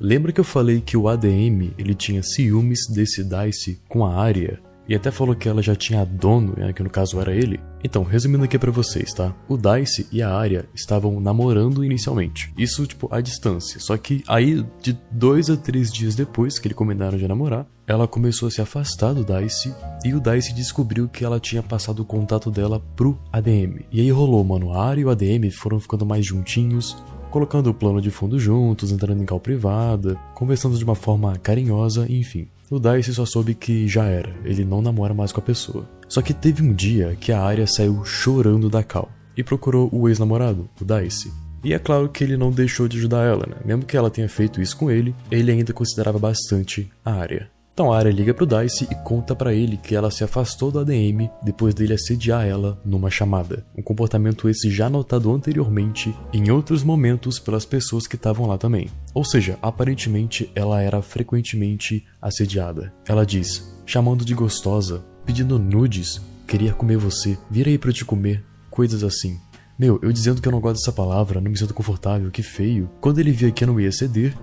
Lembra 0.00 0.32
que 0.32 0.40
eu 0.40 0.44
falei 0.44 0.80
que 0.80 0.96
o 0.96 1.08
ADM 1.08 1.72
ele 1.78 1.94
tinha 1.94 2.22
ciúmes 2.22 2.88
desse 2.88 3.22
DICE 3.22 3.80
com 3.88 4.04
a 4.04 4.16
área 4.16 4.60
e 4.90 4.94
até 4.96 5.12
falou 5.12 5.36
que 5.36 5.48
ela 5.48 5.62
já 5.62 5.76
tinha 5.76 6.04
dono, 6.04 6.52
né, 6.56 6.72
que 6.72 6.82
no 6.82 6.90
caso 6.90 7.20
era 7.20 7.32
ele. 7.32 7.60
Então, 7.84 8.02
resumindo 8.02 8.42
aqui 8.42 8.58
para 8.58 8.72
vocês, 8.72 9.14
tá? 9.14 9.32
O 9.48 9.56
Dice 9.56 10.08
e 10.10 10.20
a 10.20 10.34
Arya 10.34 10.68
estavam 10.74 11.20
namorando 11.20 11.84
inicialmente. 11.84 12.52
Isso, 12.58 12.84
tipo, 12.84 13.08
à 13.14 13.20
distância. 13.20 13.78
Só 13.78 13.96
que 13.96 14.24
aí, 14.26 14.66
de 14.82 14.98
dois 15.08 15.48
a 15.48 15.56
três 15.56 15.92
dias 15.92 16.16
depois 16.16 16.58
que 16.58 16.66
eles 16.66 16.76
combinaram 16.76 17.16
de 17.16 17.28
namorar, 17.28 17.68
ela 17.86 18.08
começou 18.08 18.48
a 18.48 18.50
se 18.50 18.60
afastar 18.60 19.14
do 19.14 19.24
Dice 19.24 19.72
e 20.04 20.12
o 20.12 20.20
Dice 20.20 20.52
descobriu 20.52 21.08
que 21.08 21.24
ela 21.24 21.38
tinha 21.38 21.62
passado 21.62 22.00
o 22.00 22.04
contato 22.04 22.50
dela 22.50 22.82
pro 22.96 23.16
ADM. 23.32 23.84
E 23.92 24.00
aí 24.00 24.10
rolou, 24.10 24.42
mano. 24.42 24.72
A 24.72 24.88
Arya 24.88 25.02
e 25.02 25.04
o 25.04 25.10
ADM 25.10 25.50
foram 25.52 25.78
ficando 25.78 26.04
mais 26.04 26.26
juntinhos, 26.26 26.96
colocando 27.30 27.70
o 27.70 27.74
plano 27.74 28.00
de 28.00 28.10
fundo 28.10 28.40
juntos, 28.40 28.90
entrando 28.90 29.22
em 29.22 29.24
cal 29.24 29.38
privada, 29.38 30.16
conversando 30.34 30.76
de 30.76 30.82
uma 30.82 30.96
forma 30.96 31.36
carinhosa, 31.38 32.06
enfim. 32.10 32.48
O 32.70 32.78
Dice 32.78 33.12
só 33.12 33.26
soube 33.26 33.52
que 33.52 33.88
já 33.88 34.04
era, 34.04 34.32
ele 34.44 34.64
não 34.64 34.80
namora 34.80 35.12
mais 35.12 35.32
com 35.32 35.40
a 35.40 35.42
pessoa. 35.42 35.90
Só 36.08 36.22
que 36.22 36.32
teve 36.32 36.62
um 36.62 36.72
dia 36.72 37.16
que 37.18 37.32
a 37.32 37.42
Arya 37.42 37.66
saiu 37.66 38.04
chorando 38.04 38.70
da 38.70 38.80
Cal 38.80 39.10
e 39.36 39.42
procurou 39.42 39.88
o 39.92 40.08
ex-namorado, 40.08 40.70
o 40.80 40.84
Dice. 40.84 41.32
E 41.64 41.74
é 41.74 41.80
claro 41.80 42.08
que 42.08 42.22
ele 42.22 42.36
não 42.36 42.52
deixou 42.52 42.86
de 42.86 42.96
ajudar 42.96 43.26
ela, 43.26 43.44
né? 43.44 43.56
Mesmo 43.64 43.84
que 43.84 43.96
ela 43.96 44.08
tenha 44.08 44.28
feito 44.28 44.62
isso 44.62 44.76
com 44.76 44.88
ele, 44.88 45.12
ele 45.32 45.50
ainda 45.50 45.72
considerava 45.72 46.16
bastante 46.16 46.88
a 47.04 47.12
Arya. 47.12 47.50
Então 47.80 47.94
a 47.94 47.96
Arya 47.96 48.12
liga 48.12 48.34
pro 48.34 48.44
Dice 48.44 48.86
e 48.90 48.94
conta 48.94 49.34
para 49.34 49.54
ele 49.54 49.78
que 49.78 49.94
ela 49.94 50.10
se 50.10 50.22
afastou 50.22 50.70
do 50.70 50.80
ADM 50.80 51.30
depois 51.42 51.74
dele 51.74 51.94
assediar 51.94 52.46
ela 52.46 52.78
numa 52.84 53.08
chamada. 53.08 53.64
Um 53.74 53.80
comportamento 53.80 54.50
esse 54.50 54.70
já 54.70 54.90
notado 54.90 55.32
anteriormente 55.32 56.14
em 56.30 56.50
outros 56.50 56.82
momentos 56.82 57.38
pelas 57.38 57.64
pessoas 57.64 58.06
que 58.06 58.16
estavam 58.16 58.46
lá 58.46 58.58
também. 58.58 58.90
Ou 59.14 59.24
seja, 59.24 59.58
aparentemente 59.62 60.52
ela 60.54 60.82
era 60.82 61.00
frequentemente 61.00 62.04
assediada. 62.20 62.92
Ela 63.08 63.24
diz, 63.24 63.74
chamando 63.86 64.26
de 64.26 64.34
gostosa, 64.34 65.02
pedindo 65.24 65.58
nudes, 65.58 66.20
queria 66.46 66.74
comer 66.74 66.98
você, 66.98 67.38
vira 67.50 67.70
aí 67.70 67.78
pra 67.78 67.94
te 67.94 68.04
comer, 68.04 68.44
coisas 68.70 69.02
assim. 69.02 69.40
Meu, 69.78 69.98
eu 70.02 70.12
dizendo 70.12 70.42
que 70.42 70.46
eu 70.46 70.52
não 70.52 70.60
gosto 70.60 70.80
dessa 70.80 70.92
palavra, 70.92 71.40
não 71.40 71.50
me 71.50 71.56
sinto 71.56 71.72
confortável, 71.72 72.30
que 72.30 72.42
feio. 72.42 72.90
Quando 73.00 73.20
ele 73.20 73.32
via 73.32 73.50
que 73.50 73.64
eu 73.64 73.68
não 73.68 73.80
ia 73.80 73.90
ceder, 73.90 74.36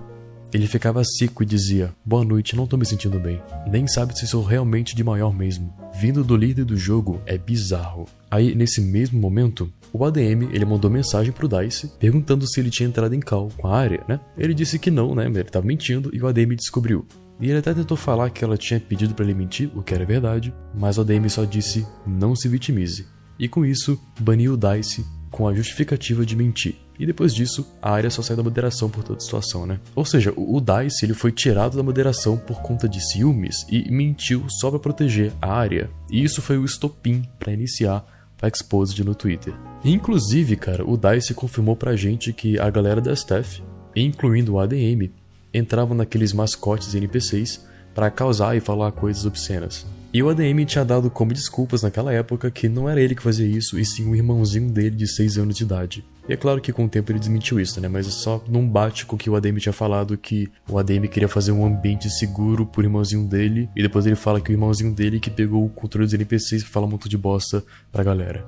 ele 0.53 0.67
ficava 0.67 1.03
seco 1.03 1.43
e 1.43 1.45
dizia: 1.45 1.93
Boa 2.05 2.23
noite, 2.23 2.55
não 2.55 2.67
tô 2.67 2.77
me 2.77 2.85
sentindo 2.85 3.19
bem. 3.19 3.41
Nem 3.69 3.87
sabe 3.87 4.17
se 4.17 4.27
sou 4.27 4.43
realmente 4.43 4.95
de 4.95 5.03
maior 5.03 5.33
mesmo. 5.33 5.73
Vindo 5.99 6.23
do 6.23 6.35
líder 6.35 6.65
do 6.65 6.77
jogo 6.77 7.21
é 7.25 7.37
bizarro. 7.37 8.05
Aí, 8.29 8.55
nesse 8.55 8.81
mesmo 8.81 9.19
momento, 9.19 9.71
o 9.91 10.03
ADM 10.05 10.49
ele 10.51 10.65
mandou 10.65 10.89
mensagem 10.91 11.31
pro 11.31 11.47
Dice 11.47 11.87
perguntando 11.99 12.47
se 12.47 12.59
ele 12.59 12.69
tinha 12.69 12.87
entrado 12.87 13.13
em 13.13 13.19
cal 13.19 13.49
com 13.57 13.67
a 13.67 13.77
área, 13.77 14.03
né? 14.07 14.19
Ele 14.37 14.53
disse 14.53 14.79
que 14.79 14.91
não, 14.91 15.15
né? 15.15 15.25
Ele 15.25 15.43
tava 15.43 15.65
mentindo 15.65 16.09
e 16.13 16.21
o 16.21 16.27
ADM 16.27 16.55
descobriu. 16.55 17.05
E 17.39 17.49
ele 17.49 17.59
até 17.59 17.73
tentou 17.73 17.95
falar 17.95 18.29
que 18.29 18.43
ela 18.43 18.57
tinha 18.57 18.79
pedido 18.79 19.13
para 19.13 19.23
ele 19.25 19.33
mentir, 19.33 19.69
o 19.75 19.83
que 19.83 19.93
era 19.93 20.05
verdade, 20.05 20.53
mas 20.73 20.97
o 20.97 21.01
ADM 21.01 21.29
só 21.29 21.45
disse: 21.45 21.85
não 22.05 22.35
se 22.35 22.47
vitimize. 22.47 23.05
E 23.39 23.47
com 23.47 23.65
isso, 23.65 23.99
baniu 24.19 24.53
o 24.53 24.57
Dice 24.57 25.05
com 25.29 25.47
a 25.47 25.53
justificativa 25.53 26.25
de 26.25 26.35
mentir. 26.35 26.75
E 26.99 27.05
depois 27.05 27.33
disso, 27.33 27.67
a 27.81 27.91
área 27.91 28.09
só 28.09 28.21
sai 28.21 28.35
da 28.35 28.43
moderação 28.43 28.89
por 28.89 29.03
toda 29.03 29.17
a 29.17 29.21
situação, 29.21 29.65
né? 29.65 29.79
Ou 29.95 30.05
seja, 30.05 30.33
o 30.35 30.59
Dice 30.59 31.05
ele 31.05 31.13
foi 31.13 31.31
tirado 31.31 31.77
da 31.77 31.83
moderação 31.83 32.37
por 32.37 32.61
conta 32.61 32.89
de 32.89 32.99
ciúmes 33.11 33.65
e 33.69 33.89
mentiu 33.91 34.45
só 34.49 34.69
para 34.69 34.79
proteger 34.79 35.31
a 35.41 35.53
área. 35.53 35.89
E 36.09 36.23
isso 36.23 36.41
foi 36.41 36.57
o 36.57 36.65
estopim 36.65 37.23
para 37.39 37.53
iniciar 37.53 38.05
a 38.41 38.47
Exposed 38.47 39.03
no 39.03 39.15
Twitter. 39.15 39.53
inclusive, 39.83 40.55
cara, 40.55 40.87
o 40.87 40.97
Dice 40.97 41.33
confirmou 41.33 41.75
pra 41.75 41.95
gente 41.95 42.31
que 42.33 42.59
a 42.59 42.69
galera 42.69 43.01
da 43.01 43.13
staff, 43.13 43.63
incluindo 43.95 44.53
o 44.53 44.59
ADM, 44.59 45.11
entravam 45.53 45.95
naqueles 45.95 46.33
mascotes 46.33 46.93
NPCs 46.93 47.65
para 47.97 48.11
causar 48.11 48.55
e 48.55 48.59
falar 48.59 48.91
coisas 48.91 49.25
obscenas. 49.25 49.83
E 50.13 50.21
o 50.21 50.29
ADM 50.29 50.63
tinha 50.67 50.85
dado 50.85 51.09
como 51.09 51.33
desculpas 51.33 51.81
naquela 51.81 52.13
época 52.13 52.51
que 52.51 52.69
não 52.69 52.87
era 52.87 53.01
ele 53.01 53.15
que 53.15 53.23
fazia 53.23 53.47
isso, 53.47 53.79
e 53.79 53.83
sim 53.83 54.07
o 54.07 54.15
irmãozinho 54.15 54.69
dele 54.69 54.95
de 54.95 55.07
6 55.07 55.39
anos 55.39 55.55
de 55.55 55.63
idade. 55.63 56.05
E 56.29 56.33
é 56.33 56.37
claro 56.37 56.61
que 56.61 56.71
com 56.71 56.85
o 56.85 56.87
tempo 56.89 57.11
ele 57.11 57.17
desmentiu 57.17 57.59
isso, 57.59 57.81
né? 57.81 57.87
Mas 57.87 58.05
só 58.05 58.39
não 58.47 58.69
bate 58.69 59.03
com 59.03 59.17
que 59.17 59.31
o 59.31 59.35
ADM 59.35 59.57
tinha 59.57 59.73
falado 59.73 60.15
que 60.15 60.47
o 60.69 60.77
ADM 60.77 61.07
queria 61.07 61.27
fazer 61.27 61.51
um 61.51 61.65
ambiente 61.65 62.07
seguro 62.07 62.67
pro 62.67 62.83
irmãozinho 62.83 63.25
dele, 63.25 63.67
e 63.75 63.81
depois 63.81 64.05
ele 64.05 64.15
fala 64.15 64.39
que 64.39 64.51
o 64.51 64.53
irmãozinho 64.53 64.93
dele 64.93 65.19
que 65.19 65.31
pegou 65.31 65.65
o 65.65 65.69
controle 65.69 66.05
dos 66.05 66.13
NPCs 66.13 66.61
que 66.61 66.69
fala 66.69 66.85
muito 66.85 67.09
de 67.09 67.17
bosta 67.17 67.63
pra 67.91 68.03
galera. 68.03 68.45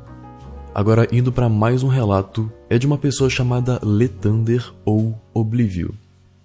Agora, 0.75 1.07
indo 1.11 1.31
para 1.31 1.49
mais 1.49 1.81
um 1.81 1.87
relato, 1.87 2.51
é 2.69 2.77
de 2.77 2.85
uma 2.85 2.99
pessoa 2.99 3.31
chamada 3.31 3.79
Letander 3.81 4.71
ou 4.85 5.19
Oblivio. 5.33 5.95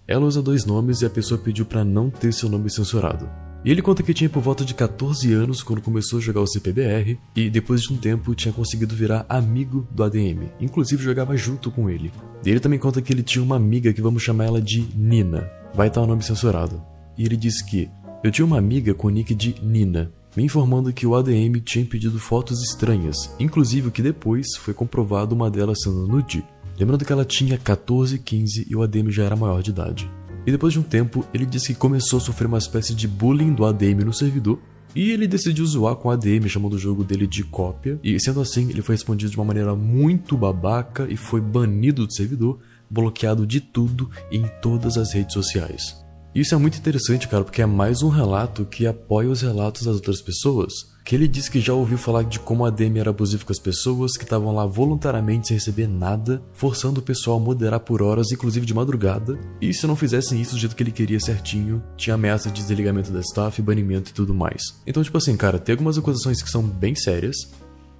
Ela 0.07 0.27
usa 0.27 0.43
dois 0.43 0.67
nomes 0.67 1.01
e 1.01 1.07
a 1.07 1.11
pessoa 1.11 1.41
pediu 1.41 1.65
para 1.65 1.85
não 1.85 2.11
ter 2.11 2.33
seu 2.33 2.49
nome 2.49 2.71
censurado. 2.71 3.29
E 3.65 3.71
ele 3.71 3.81
conta 3.81 4.03
que 4.03 4.13
tinha 4.13 4.29
por 4.29 4.43
volta 4.43 4.63
de 4.63 4.75
14 4.75 5.33
anos 5.33 5.63
quando 5.63 5.81
começou 5.81 6.19
a 6.19 6.23
jogar 6.23 6.43
o 6.43 6.47
CPBR 6.47 7.19
e 7.35 7.49
depois 7.49 7.81
de 7.81 7.95
um 7.95 7.97
tempo 7.97 8.35
tinha 8.35 8.53
conseguido 8.53 8.95
virar 8.95 9.25
amigo 9.27 9.89
do 9.91 10.05
ADM, 10.05 10.51
inclusive 10.61 11.03
jogava 11.03 11.35
junto 11.35 11.71
com 11.71 11.89
ele. 11.89 12.13
E 12.45 12.51
ele 12.51 12.61
também 12.61 12.79
conta 12.79 13.01
que 13.01 13.11
ele 13.11 13.23
tinha 13.23 13.43
uma 13.43 13.57
amiga 13.57 13.91
que 13.95 14.03
vamos 14.03 14.23
chamar 14.23 14.45
ela 14.45 14.61
de 14.61 14.87
Nina, 14.95 15.51
vai 15.75 15.89
estar 15.89 16.03
o 16.03 16.07
nome 16.07 16.23
censurado. 16.23 16.83
E 17.17 17.25
ele 17.25 17.39
diz 17.39 17.63
que 17.63 17.89
eu 18.23 18.31
tinha 18.31 18.45
uma 18.45 18.59
amiga 18.59 18.93
com 18.93 19.09
o 19.09 19.11
nick 19.11 19.35
de 19.35 19.55
Nina, 19.63 20.13
me 20.37 20.45
informando 20.45 20.93
que 20.93 21.07
o 21.07 21.15
ADM 21.15 21.61
tinha 21.65 21.87
pedido 21.87 22.19
fotos 22.19 22.63
estranhas, 22.63 23.35
inclusive 23.41 23.91
que 23.91 24.03
depois 24.03 24.57
foi 24.57 24.75
comprovado 24.75 25.35
uma 25.35 25.51
delas 25.51 25.81
sendo 25.83 26.07
nude. 26.07 26.45
Lembrando 26.79 27.05
que 27.05 27.13
ela 27.13 27.25
tinha 27.25 27.57
14, 27.57 28.19
15 28.19 28.67
e 28.69 28.75
o 28.75 28.83
ADM 28.83 29.11
já 29.11 29.25
era 29.25 29.37
maior 29.37 29.63
de 29.63 29.71
idade. 29.71 30.11
E 30.47 30.51
depois 30.51 30.73
de 30.73 30.79
um 30.79 30.83
tempo, 30.83 31.25
ele 31.33 31.47
disse 31.47 31.73
que 31.73 31.79
começou 31.79 32.19
a 32.19 32.21
sofrer 32.21 32.47
uma 32.47 32.59
espécie 32.59 32.95
de 32.95 33.09
bullying 33.09 33.55
do 33.55 33.65
ADM 33.65 34.05
no 34.05 34.13
servidor, 34.13 34.59
e 34.95 35.11
ele 35.11 35.27
decidiu 35.27 35.67
zoar 35.67 35.97
com 35.97 36.09
o 36.09 36.11
ADM, 36.11 36.47
chamando 36.47 36.75
o 36.75 36.79
jogo 36.79 37.03
dele 37.03 37.27
de 37.27 37.43
cópia, 37.43 37.99
e 38.03 38.21
sendo 38.21 38.41
assim, 38.41 38.71
ele 38.71 38.83
foi 38.83 38.95
respondido 38.95 39.31
de 39.31 39.37
uma 39.37 39.45
maneira 39.45 39.75
muito 39.75 40.37
babaca 40.37 41.07
e 41.11 41.17
foi 41.17 41.41
banido 41.41 42.07
do 42.07 42.13
servidor, 42.13 42.61
bloqueado 42.89 43.47
de 43.47 43.61
tudo 43.61 44.09
e 44.31 44.37
em 44.37 44.47
todas 44.63 44.97
as 44.97 45.13
redes 45.13 45.33
sociais. 45.33 45.97
Isso 46.35 46.55
é 46.55 46.59
muito 46.59 46.79
interessante, 46.79 47.27
cara, 47.27 47.43
porque 47.43 47.63
é 47.63 47.67
mais 47.67 48.03
um 48.03 48.09
relato 48.09 48.65
que 48.65 48.87
apoia 48.87 49.31
os 49.31 49.41
relatos 49.41 49.85
das 49.85 49.97
outras 49.97 50.21
pessoas. 50.21 50.94
Que 51.05 51.15
ele 51.15 51.29
diz 51.29 51.51
que 51.51 51.61
já 51.61 51.75
ouviu 51.75 51.99
falar 51.99 52.23
de 52.25 52.41
como 52.41 52.65
a 52.65 52.71
DM 52.71 52.99
era 52.99 53.11
abusivo 53.11 53.45
com 53.45 53.53
as 53.53 53.59
pessoas, 53.59 54.17
que 54.17 54.25
estavam 54.25 54.55
lá 54.55 54.65
voluntariamente 54.65 55.49
sem 55.49 55.57
receber 55.59 55.87
nada, 55.87 56.43
forçando 56.55 57.01
o 57.01 57.03
pessoal 57.03 57.37
a 57.37 57.41
moderar 57.41 57.81
por 57.81 58.01
horas, 58.01 58.33
inclusive 58.33 58.65
de 58.65 58.73
madrugada. 58.73 59.39
E 59.61 59.75
se 59.75 59.87
não 59.87 59.97
fizessem 59.97 60.41
isso 60.41 60.55
do 60.55 60.59
jeito 60.59 60.75
que 60.75 60.83
ele 60.83 60.91
queria 60.91 61.21
certinho, 61.21 61.83
tinha 61.95 62.15
ameaça 62.15 62.51
de 62.51 62.63
desligamento 62.63 63.13
da 63.13 63.21
staff, 63.21 63.61
banimento 63.61 64.11
e 64.11 64.15
tudo 64.15 64.33
mais. 64.33 64.63
Então, 64.87 65.03
tipo 65.03 65.19
assim, 65.19 65.37
cara, 65.37 65.59
tem 65.59 65.75
algumas 65.75 65.99
acusações 65.99 66.43
que 66.43 66.49
são 66.49 66.63
bem 66.63 66.95
sérias, 66.95 67.37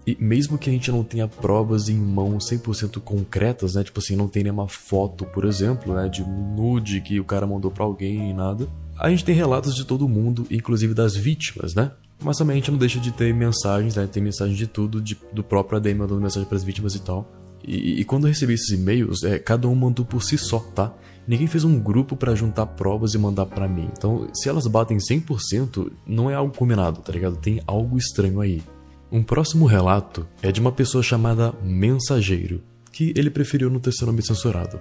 e 0.07 0.17
mesmo 0.21 0.57
que 0.57 0.69
a 0.69 0.73
gente 0.73 0.91
não 0.91 1.03
tenha 1.03 1.27
provas 1.27 1.89
em 1.89 1.97
mãos 1.97 2.51
100% 2.51 3.01
concretas, 3.01 3.75
né? 3.75 3.85
Tipo 3.85 4.01
assim, 4.01 4.17
não 4.17 4.29
tem 4.29 4.45
nenhuma 4.45 4.69
foto, 4.69 5.25
por 5.27 5.45
exemplo, 5.45 5.95
né? 5.95 6.09
De 6.09 6.23
nude 6.23 7.01
que 7.01 7.21
o 7.21 7.25
cara 7.25 7.47
mandou 7.47 7.71
para 7.71 7.85
alguém 7.85 8.31
e 8.31 8.35
nada. 8.35 8.69
A 8.99 9.11
gente 9.11 9.25
tem 9.25 9.35
relatos 9.35 9.75
de 9.75 9.85
todo 9.85 10.09
mundo, 10.09 10.47
inclusive 10.51 10.95
das 10.95 11.17
vítimas, 11.17 11.75
né? 11.75 11.91
Mas 12.25 12.39
também 12.39 12.55
a 12.55 12.57
gente 12.57 12.71
não 12.71 12.79
deixa 12.79 12.99
de 12.99 13.13
ter 13.13 13.35
mensagens, 13.35 13.97
né? 13.97 14.07
Tem 14.07 14.23
mensagem 14.23 14.55
de 14.55 14.67
tudo, 14.67 15.01
de, 15.01 15.17
do 15.33 15.45
próprio 15.45 15.77
ADM 15.77 15.99
mandando 15.99 16.21
mensagem 16.21 16.49
para 16.49 16.57
as 16.57 16.65
vítimas 16.65 16.95
e 16.95 17.01
tal. 17.01 17.31
E, 17.63 18.01
e, 18.01 18.05
quando 18.05 18.25
eu 18.25 18.29
recebi 18.29 18.55
esses 18.55 18.71
e-mails, 18.71 19.23
é, 19.23 19.39
cada 19.39 19.69
um 19.69 19.75
mandou 19.75 20.05
por 20.05 20.23
si 20.23 20.37
só, 20.37 20.59
tá? 20.59 20.93
Ninguém 21.27 21.47
fez 21.47 21.65
um 21.65 21.79
grupo 21.79 22.17
para 22.17 22.35
juntar 22.35 22.67
provas 22.67 23.15
e 23.15 23.19
mandar 23.19 23.47
para 23.47 23.69
mim. 23.69 23.89
Então, 23.97 24.29
se 24.35 24.49
elas 24.49 24.67
batem 24.67 24.99
100%, 24.99 25.91
não 26.07 26.31
é 26.31 26.35
algo 26.35 26.55
combinado, 26.55 27.01
tá 27.01 27.13
ligado? 27.13 27.37
Tem 27.37 27.63
algo 27.67 27.97
estranho 27.97 28.41
aí. 28.41 28.63
Um 29.11 29.23
próximo 29.23 29.65
relato 29.65 30.27
é 30.43 30.51
de 30.51 30.61
uma 30.61 30.73
pessoa 30.73 31.03
chamada 31.03 31.55
Mensageiro, 31.63 32.63
que 32.93 33.15
ele 33.17 33.31
preferiu 33.31 33.71
não 33.71 33.81
ter 33.81 33.93
seu 33.93 34.07
nome 34.07 34.23
censurado. 34.23 34.79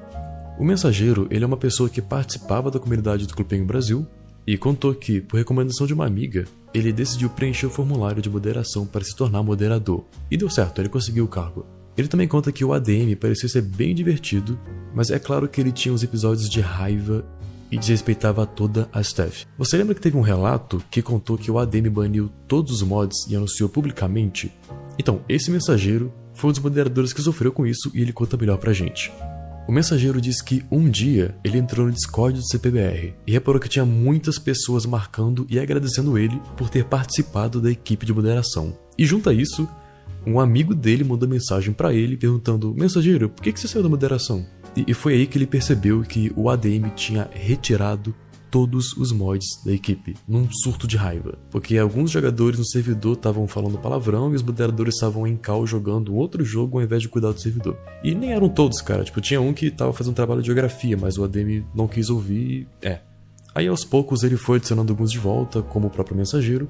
O 0.59 0.65
Mensageiro 0.65 1.27
ele 1.29 1.43
é 1.43 1.47
uma 1.47 1.57
pessoa 1.57 1.89
que 1.89 2.01
participava 2.01 2.69
da 2.69 2.79
comunidade 2.79 3.25
do 3.25 3.33
Clube 3.33 3.61
Brasil 3.61 4.05
e 4.45 4.57
contou 4.57 4.93
que, 4.93 5.21
por 5.21 5.37
recomendação 5.37 5.87
de 5.87 5.93
uma 5.93 6.05
amiga, 6.05 6.45
ele 6.73 6.91
decidiu 6.91 7.29
preencher 7.29 7.67
o 7.67 7.69
formulário 7.69 8.21
de 8.21 8.29
moderação 8.29 8.85
para 8.85 9.03
se 9.03 9.15
tornar 9.15 9.43
moderador. 9.43 10.03
E 10.29 10.37
deu 10.37 10.49
certo, 10.49 10.81
ele 10.81 10.89
conseguiu 10.89 11.25
o 11.25 11.27
cargo. 11.27 11.65
Ele 11.95 12.07
também 12.07 12.27
conta 12.27 12.51
que 12.51 12.65
o 12.65 12.73
ADM 12.73 13.15
parecia 13.19 13.47
ser 13.47 13.61
bem 13.61 13.93
divertido, 13.93 14.59
mas 14.95 15.11
é 15.11 15.19
claro 15.19 15.47
que 15.47 15.61
ele 15.61 15.71
tinha 15.71 15.93
uns 15.93 16.01
episódios 16.01 16.49
de 16.49 16.59
raiva 16.59 17.23
e 17.71 17.77
desrespeitava 17.77 18.45
toda 18.45 18.89
a 18.91 19.01
staff. 19.01 19.45
Você 19.57 19.77
lembra 19.77 19.93
que 19.93 20.01
teve 20.01 20.17
um 20.17 20.21
relato 20.21 20.83
que 20.89 21.01
contou 21.01 21.37
que 21.37 21.51
o 21.51 21.59
ADM 21.59 21.89
baniu 21.89 22.29
todos 22.47 22.71
os 22.71 22.81
mods 22.81 23.27
e 23.27 23.35
anunciou 23.35 23.69
publicamente? 23.69 24.51
Então, 24.97 25.21
esse 25.29 25.51
mensageiro 25.51 26.11
foi 26.33 26.49
um 26.49 26.53
dos 26.53 26.61
moderadores 26.61 27.13
que 27.13 27.21
sofreu 27.21 27.51
com 27.51 27.65
isso 27.65 27.91
e 27.93 28.01
ele 28.01 28.13
conta 28.13 28.37
melhor 28.37 28.57
pra 28.57 28.73
gente. 28.73 29.11
O 29.65 29.71
mensageiro 29.71 30.19
diz 30.19 30.41
que 30.41 30.63
um 30.69 30.89
dia 30.89 31.35
ele 31.43 31.57
entrou 31.57 31.85
no 31.85 31.91
Discord 31.93 32.37
do 32.37 32.45
CPBR 32.45 33.13
e 33.25 33.31
reparou 33.31 33.61
que 33.61 33.69
tinha 33.69 33.85
muitas 33.85 34.37
pessoas 34.37 34.85
marcando 34.85 35.47
e 35.49 35.57
agradecendo 35.57 36.17
ele 36.17 36.41
por 36.57 36.69
ter 36.69 36.83
participado 36.83 37.61
da 37.61 37.71
equipe 37.71 38.05
de 38.05 38.13
moderação. 38.13 38.77
E 38.97 39.05
junto 39.05 39.29
a 39.29 39.33
isso, 39.33 39.67
um 40.27 40.39
amigo 40.39 40.75
dele 40.75 41.05
mandou 41.05 41.29
mensagem 41.29 41.73
para 41.73 41.93
ele 41.93 42.17
perguntando: 42.17 42.73
Mensageiro, 42.75 43.29
por 43.29 43.41
que 43.41 43.57
você 43.57 43.67
saiu 43.67 43.83
da 43.83 43.89
moderação? 43.89 44.45
E 44.75 44.93
foi 44.93 45.13
aí 45.13 45.27
que 45.27 45.37
ele 45.37 45.47
percebeu 45.47 46.01
que 46.01 46.31
o 46.35 46.49
ADM 46.49 46.89
tinha 46.95 47.29
retirado 47.31 48.13
todos 48.53 48.95
os 48.97 49.11
mods 49.11 49.47
da 49.65 49.73
equipe, 49.73 50.15
num 50.27 50.47
surto 50.51 50.85
de 50.85 50.95
raiva. 50.95 51.39
Porque 51.49 51.75
alguns 51.75 52.11
jogadores 52.11 52.59
no 52.59 52.65
servidor 52.65 53.13
estavam 53.13 53.47
falando 53.47 53.79
palavrão 53.79 54.31
e 54.31 54.35
os 54.35 54.43
moderadores 54.43 54.93
estavam 54.93 55.25
em 55.25 55.35
cal 55.35 55.65
jogando 55.65 56.13
outro 56.13 56.45
jogo 56.45 56.77
ao 56.77 56.83
invés 56.83 57.01
de 57.01 57.09
cuidar 57.09 57.31
do 57.31 57.41
servidor. 57.41 57.75
E 58.03 58.13
nem 58.13 58.31
eram 58.31 58.47
todos, 58.47 58.79
cara. 58.79 59.03
Tipo, 59.03 59.19
tinha 59.21 59.41
um 59.41 59.55
que 59.55 59.71
tava 59.71 59.91
fazendo 59.91 60.13
trabalho 60.13 60.41
de 60.41 60.45
geografia, 60.45 60.95
mas 60.95 61.17
o 61.17 61.23
ADM 61.23 61.65
não 61.73 61.87
quis 61.87 62.11
ouvir. 62.11 62.67
É. 62.79 62.99
Aí 63.55 63.67
aos 63.67 63.83
poucos 63.83 64.21
ele 64.21 64.37
foi 64.37 64.57
adicionando 64.57 64.93
alguns 64.93 65.11
de 65.11 65.17
volta, 65.17 65.63
como 65.63 65.87
o 65.87 65.89
próprio 65.89 66.15
mensageiro, 66.15 66.69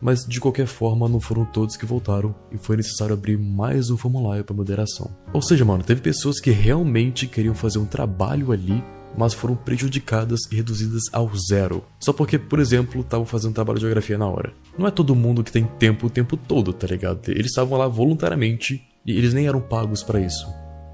mas 0.00 0.24
de 0.24 0.38
qualquer 0.38 0.68
forma 0.68 1.08
não 1.08 1.18
foram 1.18 1.44
todos 1.44 1.76
que 1.76 1.84
voltaram 1.84 2.32
e 2.52 2.56
foi 2.56 2.76
necessário 2.76 3.12
abrir 3.12 3.36
mais 3.36 3.90
um 3.90 3.96
formulário 3.96 4.44
para 4.44 4.54
moderação. 4.54 5.10
Ou 5.32 5.42
seja, 5.42 5.64
mano, 5.64 5.82
teve 5.82 6.00
pessoas 6.00 6.38
que 6.38 6.52
realmente 6.52 7.26
queriam 7.26 7.56
fazer 7.56 7.80
um 7.80 7.86
trabalho 7.86 8.52
ali, 8.52 8.84
mas 9.16 9.34
foram 9.34 9.54
prejudicadas 9.54 10.40
e 10.50 10.56
reduzidas 10.56 11.02
ao 11.12 11.30
zero. 11.36 11.84
Só 12.00 12.12
porque, 12.12 12.38
por 12.38 12.58
exemplo, 12.58 13.00
estavam 13.00 13.26
fazendo 13.26 13.54
trabalho 13.54 13.78
de 13.78 13.82
geografia 13.82 14.18
na 14.18 14.26
hora. 14.26 14.52
Não 14.78 14.86
é 14.86 14.90
todo 14.90 15.14
mundo 15.14 15.44
que 15.44 15.52
tem 15.52 15.64
tempo 15.64 16.06
o 16.06 16.10
tempo 16.10 16.36
todo, 16.36 16.72
tá 16.72 16.86
ligado? 16.86 17.28
Eles 17.28 17.46
estavam 17.46 17.78
lá 17.78 17.88
voluntariamente 17.88 18.82
e 19.06 19.16
eles 19.16 19.34
nem 19.34 19.46
eram 19.46 19.60
pagos 19.60 20.02
para 20.02 20.20
isso. 20.20 20.46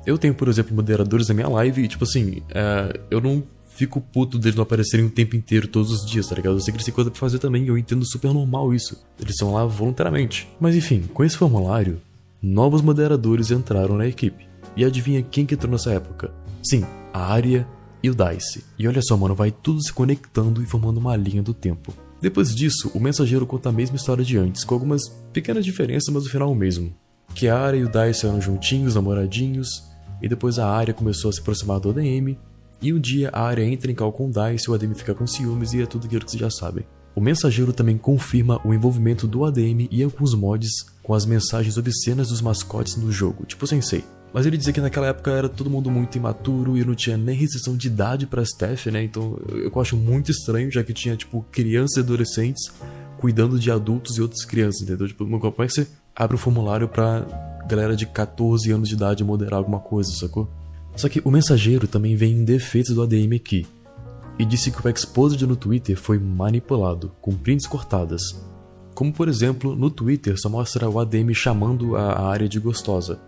Eu 0.06 0.18
tenho, 0.18 0.34
por 0.34 0.48
exemplo, 0.48 0.74
moderadores 0.74 1.28
na 1.28 1.34
minha 1.34 1.48
live 1.48 1.82
e, 1.82 1.88
tipo 1.88 2.04
assim, 2.04 2.42
é, 2.50 3.00
eu 3.10 3.20
não 3.20 3.42
fico 3.68 4.00
puto 4.00 4.38
deles 4.38 4.56
não 4.56 4.62
aparecerem 4.62 5.06
o 5.06 5.10
tempo 5.10 5.36
inteiro, 5.36 5.66
todos 5.66 5.90
os 5.90 6.06
dias, 6.06 6.26
tá 6.26 6.34
ligado? 6.34 6.54
Eu 6.54 6.60
sei 6.60 6.72
que 6.72 6.76
eles 6.76 6.84
têm 6.84 6.94
coisa 6.94 7.10
pra 7.10 7.18
fazer 7.18 7.38
também, 7.38 7.66
eu 7.66 7.78
entendo 7.78 8.04
super 8.04 8.32
normal 8.32 8.74
isso. 8.74 9.02
Eles 9.18 9.36
são 9.36 9.54
lá 9.54 9.64
voluntariamente. 9.64 10.48
Mas 10.60 10.76
enfim, 10.76 11.04
com 11.14 11.24
esse 11.24 11.36
formulário, 11.36 12.00
novos 12.42 12.82
moderadores 12.82 13.50
entraram 13.50 13.96
na 13.96 14.06
equipe. 14.06 14.48
E 14.76 14.84
adivinha 14.84 15.22
quem 15.22 15.46
que 15.46 15.54
entrou 15.54 15.72
nessa 15.72 15.92
época? 15.92 16.32
Sim, 16.62 16.84
a 17.12 17.32
Arya 17.32 17.66
e 18.02 18.10
o 18.10 18.14
Dice. 18.14 18.64
E 18.78 18.86
olha 18.86 19.00
só, 19.02 19.16
mano, 19.16 19.34
vai 19.34 19.50
tudo 19.50 19.82
se 19.82 19.92
conectando 19.92 20.62
e 20.62 20.66
formando 20.66 20.98
uma 20.98 21.16
linha 21.16 21.42
do 21.42 21.54
tempo. 21.54 21.94
Depois 22.20 22.54
disso, 22.54 22.90
o 22.94 23.00
mensageiro 23.00 23.46
conta 23.46 23.70
a 23.70 23.72
mesma 23.72 23.96
história 23.96 24.24
de 24.24 24.36
antes, 24.36 24.64
com 24.64 24.74
algumas 24.74 25.08
pequenas 25.32 25.64
diferenças, 25.64 26.12
mas 26.12 26.24
no 26.24 26.30
final 26.30 26.52
o 26.52 26.54
mesmo. 26.54 26.92
Que 27.34 27.48
a 27.48 27.58
Arya 27.58 27.80
e 27.80 27.84
o 27.84 27.90
Dice 27.90 28.26
eram 28.26 28.40
juntinhos, 28.40 28.94
namoradinhos, 28.94 29.84
e 30.20 30.28
depois 30.28 30.58
a 30.58 30.68
Arya 30.68 30.92
começou 30.92 31.30
a 31.30 31.32
se 31.32 31.40
aproximar 31.40 31.80
do 31.80 31.90
ADM, 31.90 32.36
e 32.82 32.92
um 32.92 33.00
dia 33.00 33.30
a 33.32 33.42
área 33.42 33.64
entra 33.64 33.90
em 33.90 33.94
cal 33.94 34.12
com 34.12 34.30
Dice 34.30 34.68
e 34.68 34.70
o 34.70 34.74
ADM 34.74 34.94
fica 34.94 35.14
com 35.14 35.26
ciúmes 35.26 35.74
e 35.74 35.82
é 35.82 35.86
tudo 35.86 36.06
aquilo 36.06 36.24
que 36.24 36.30
vocês 36.30 36.40
já 36.40 36.50
sabem. 36.50 36.84
O 37.14 37.20
mensageiro 37.20 37.72
também 37.72 37.98
confirma 37.98 38.60
o 38.64 38.72
envolvimento 38.72 39.26
do 39.26 39.44
ADM 39.44 39.88
e 39.90 40.02
alguns 40.02 40.34
mods 40.34 40.86
com 41.02 41.12
as 41.12 41.26
mensagens 41.26 41.76
obscenas 41.76 42.28
dos 42.28 42.40
mascotes 42.40 42.96
no 42.96 43.10
jogo, 43.12 43.44
tipo 43.44 43.66
Sensei. 43.66 44.04
Mas 44.32 44.46
ele 44.46 44.56
dizia 44.56 44.72
que 44.72 44.80
naquela 44.80 45.08
época 45.08 45.30
era 45.30 45.48
todo 45.48 45.68
mundo 45.68 45.90
muito 45.90 46.16
imaturo 46.16 46.76
e 46.76 46.84
não 46.84 46.94
tinha 46.94 47.16
nem 47.16 47.36
restrição 47.36 47.76
de 47.76 47.88
idade 47.88 48.26
pra 48.26 48.42
staff, 48.42 48.90
né? 48.90 49.02
Então 49.02 49.38
eu 49.48 49.80
acho 49.80 49.96
muito 49.96 50.30
estranho, 50.30 50.70
já 50.70 50.84
que 50.84 50.92
tinha, 50.92 51.16
tipo, 51.16 51.44
crianças 51.50 51.96
e 51.96 52.00
adolescentes 52.00 52.72
cuidando 53.18 53.58
de 53.58 53.70
adultos 53.70 54.16
e 54.16 54.22
outras 54.22 54.44
crianças, 54.44 54.82
entendeu? 54.82 55.06
Tipo, 55.06 55.26
como 55.26 55.62
é 55.62 55.66
que 55.66 55.72
você 55.72 55.86
abre 56.14 56.36
o 56.36 56.38
um 56.38 56.40
formulário 56.40 56.88
pra 56.88 57.26
galera 57.68 57.94
de 57.94 58.06
14 58.06 58.70
anos 58.70 58.88
de 58.88 58.94
idade 58.94 59.24
moderar 59.24 59.58
alguma 59.58 59.80
coisa, 59.80 60.10
sacou? 60.12 60.48
Só 60.96 61.08
que 61.08 61.20
o 61.24 61.30
mensageiro 61.30 61.86
também 61.86 62.16
vem 62.16 62.32
em 62.32 62.44
defesa 62.44 62.94
do 62.94 63.02
ADM 63.02 63.34
aqui, 63.36 63.66
e 64.40 64.44
disse 64.44 64.70
que 64.70 64.84
o 64.84 64.88
Exposed 64.88 65.46
no 65.46 65.54
Twitter 65.54 65.98
foi 65.98 66.18
manipulado, 66.18 67.12
com 67.20 67.34
prints 67.34 67.66
cortadas. 67.66 68.22
Como 68.94 69.12
por 69.12 69.28
exemplo, 69.28 69.76
no 69.76 69.90
Twitter 69.90 70.40
só 70.40 70.48
mostra 70.48 70.88
o 70.88 70.98
ADM 70.98 71.34
chamando 71.34 71.94
a 71.94 72.26
área 72.26 72.48
de 72.48 72.58
gostosa, 72.58 73.20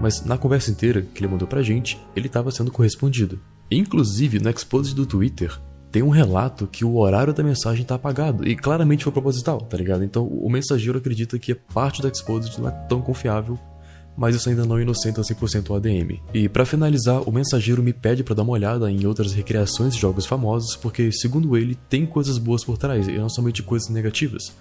mas 0.00 0.24
na 0.24 0.38
conversa 0.38 0.70
inteira 0.70 1.02
que 1.02 1.20
ele 1.20 1.30
mandou 1.30 1.48
pra 1.48 1.62
gente, 1.62 1.98
ele 2.14 2.26
estava 2.26 2.50
sendo 2.50 2.70
correspondido. 2.70 3.40
Inclusive, 3.70 4.38
no 4.38 4.48
Exposed 4.50 4.94
do 4.94 5.06
Twitter, 5.06 5.58
tem 5.90 6.02
um 6.02 6.10
relato 6.10 6.66
que 6.66 6.84
o 6.84 6.96
horário 6.96 7.32
da 7.32 7.42
mensagem 7.42 7.84
tá 7.84 7.94
apagado, 7.94 8.46
e 8.46 8.54
claramente 8.54 9.04
foi 9.04 9.12
proposital, 9.12 9.60
tá 9.60 9.76
ligado? 9.76 10.04
Então 10.04 10.26
o 10.26 10.48
mensageiro 10.48 10.98
acredita 10.98 11.38
que 11.38 11.54
parte 11.54 12.02
da 12.02 12.08
Exposed 12.08 12.58
não 12.60 12.68
é 12.68 12.72
tão 12.88 13.00
confiável 13.00 13.58
mas 14.18 14.34
isso 14.34 14.48
ainda 14.48 14.66
não 14.66 14.80
inocenta 14.80 15.22
100% 15.22 15.70
o 15.70 15.74
ADM. 15.76 16.20
E 16.34 16.48
para 16.48 16.66
finalizar, 16.66 17.22
o 17.22 17.30
mensageiro 17.30 17.84
me 17.84 17.92
pede 17.92 18.24
para 18.24 18.34
dar 18.34 18.42
uma 18.42 18.52
olhada 18.52 18.90
em 18.90 19.06
outras 19.06 19.32
recriações 19.32 19.94
de 19.94 20.00
jogos 20.00 20.26
famosos, 20.26 20.74
porque 20.74 21.12
segundo 21.12 21.56
ele, 21.56 21.78
tem 21.88 22.04
coisas 22.04 22.36
boas 22.36 22.64
por 22.64 22.76
trás 22.76 23.06
e 23.06 23.12
não 23.12 23.28
somente 23.28 23.62
coisas 23.62 23.88
negativas. 23.88 24.52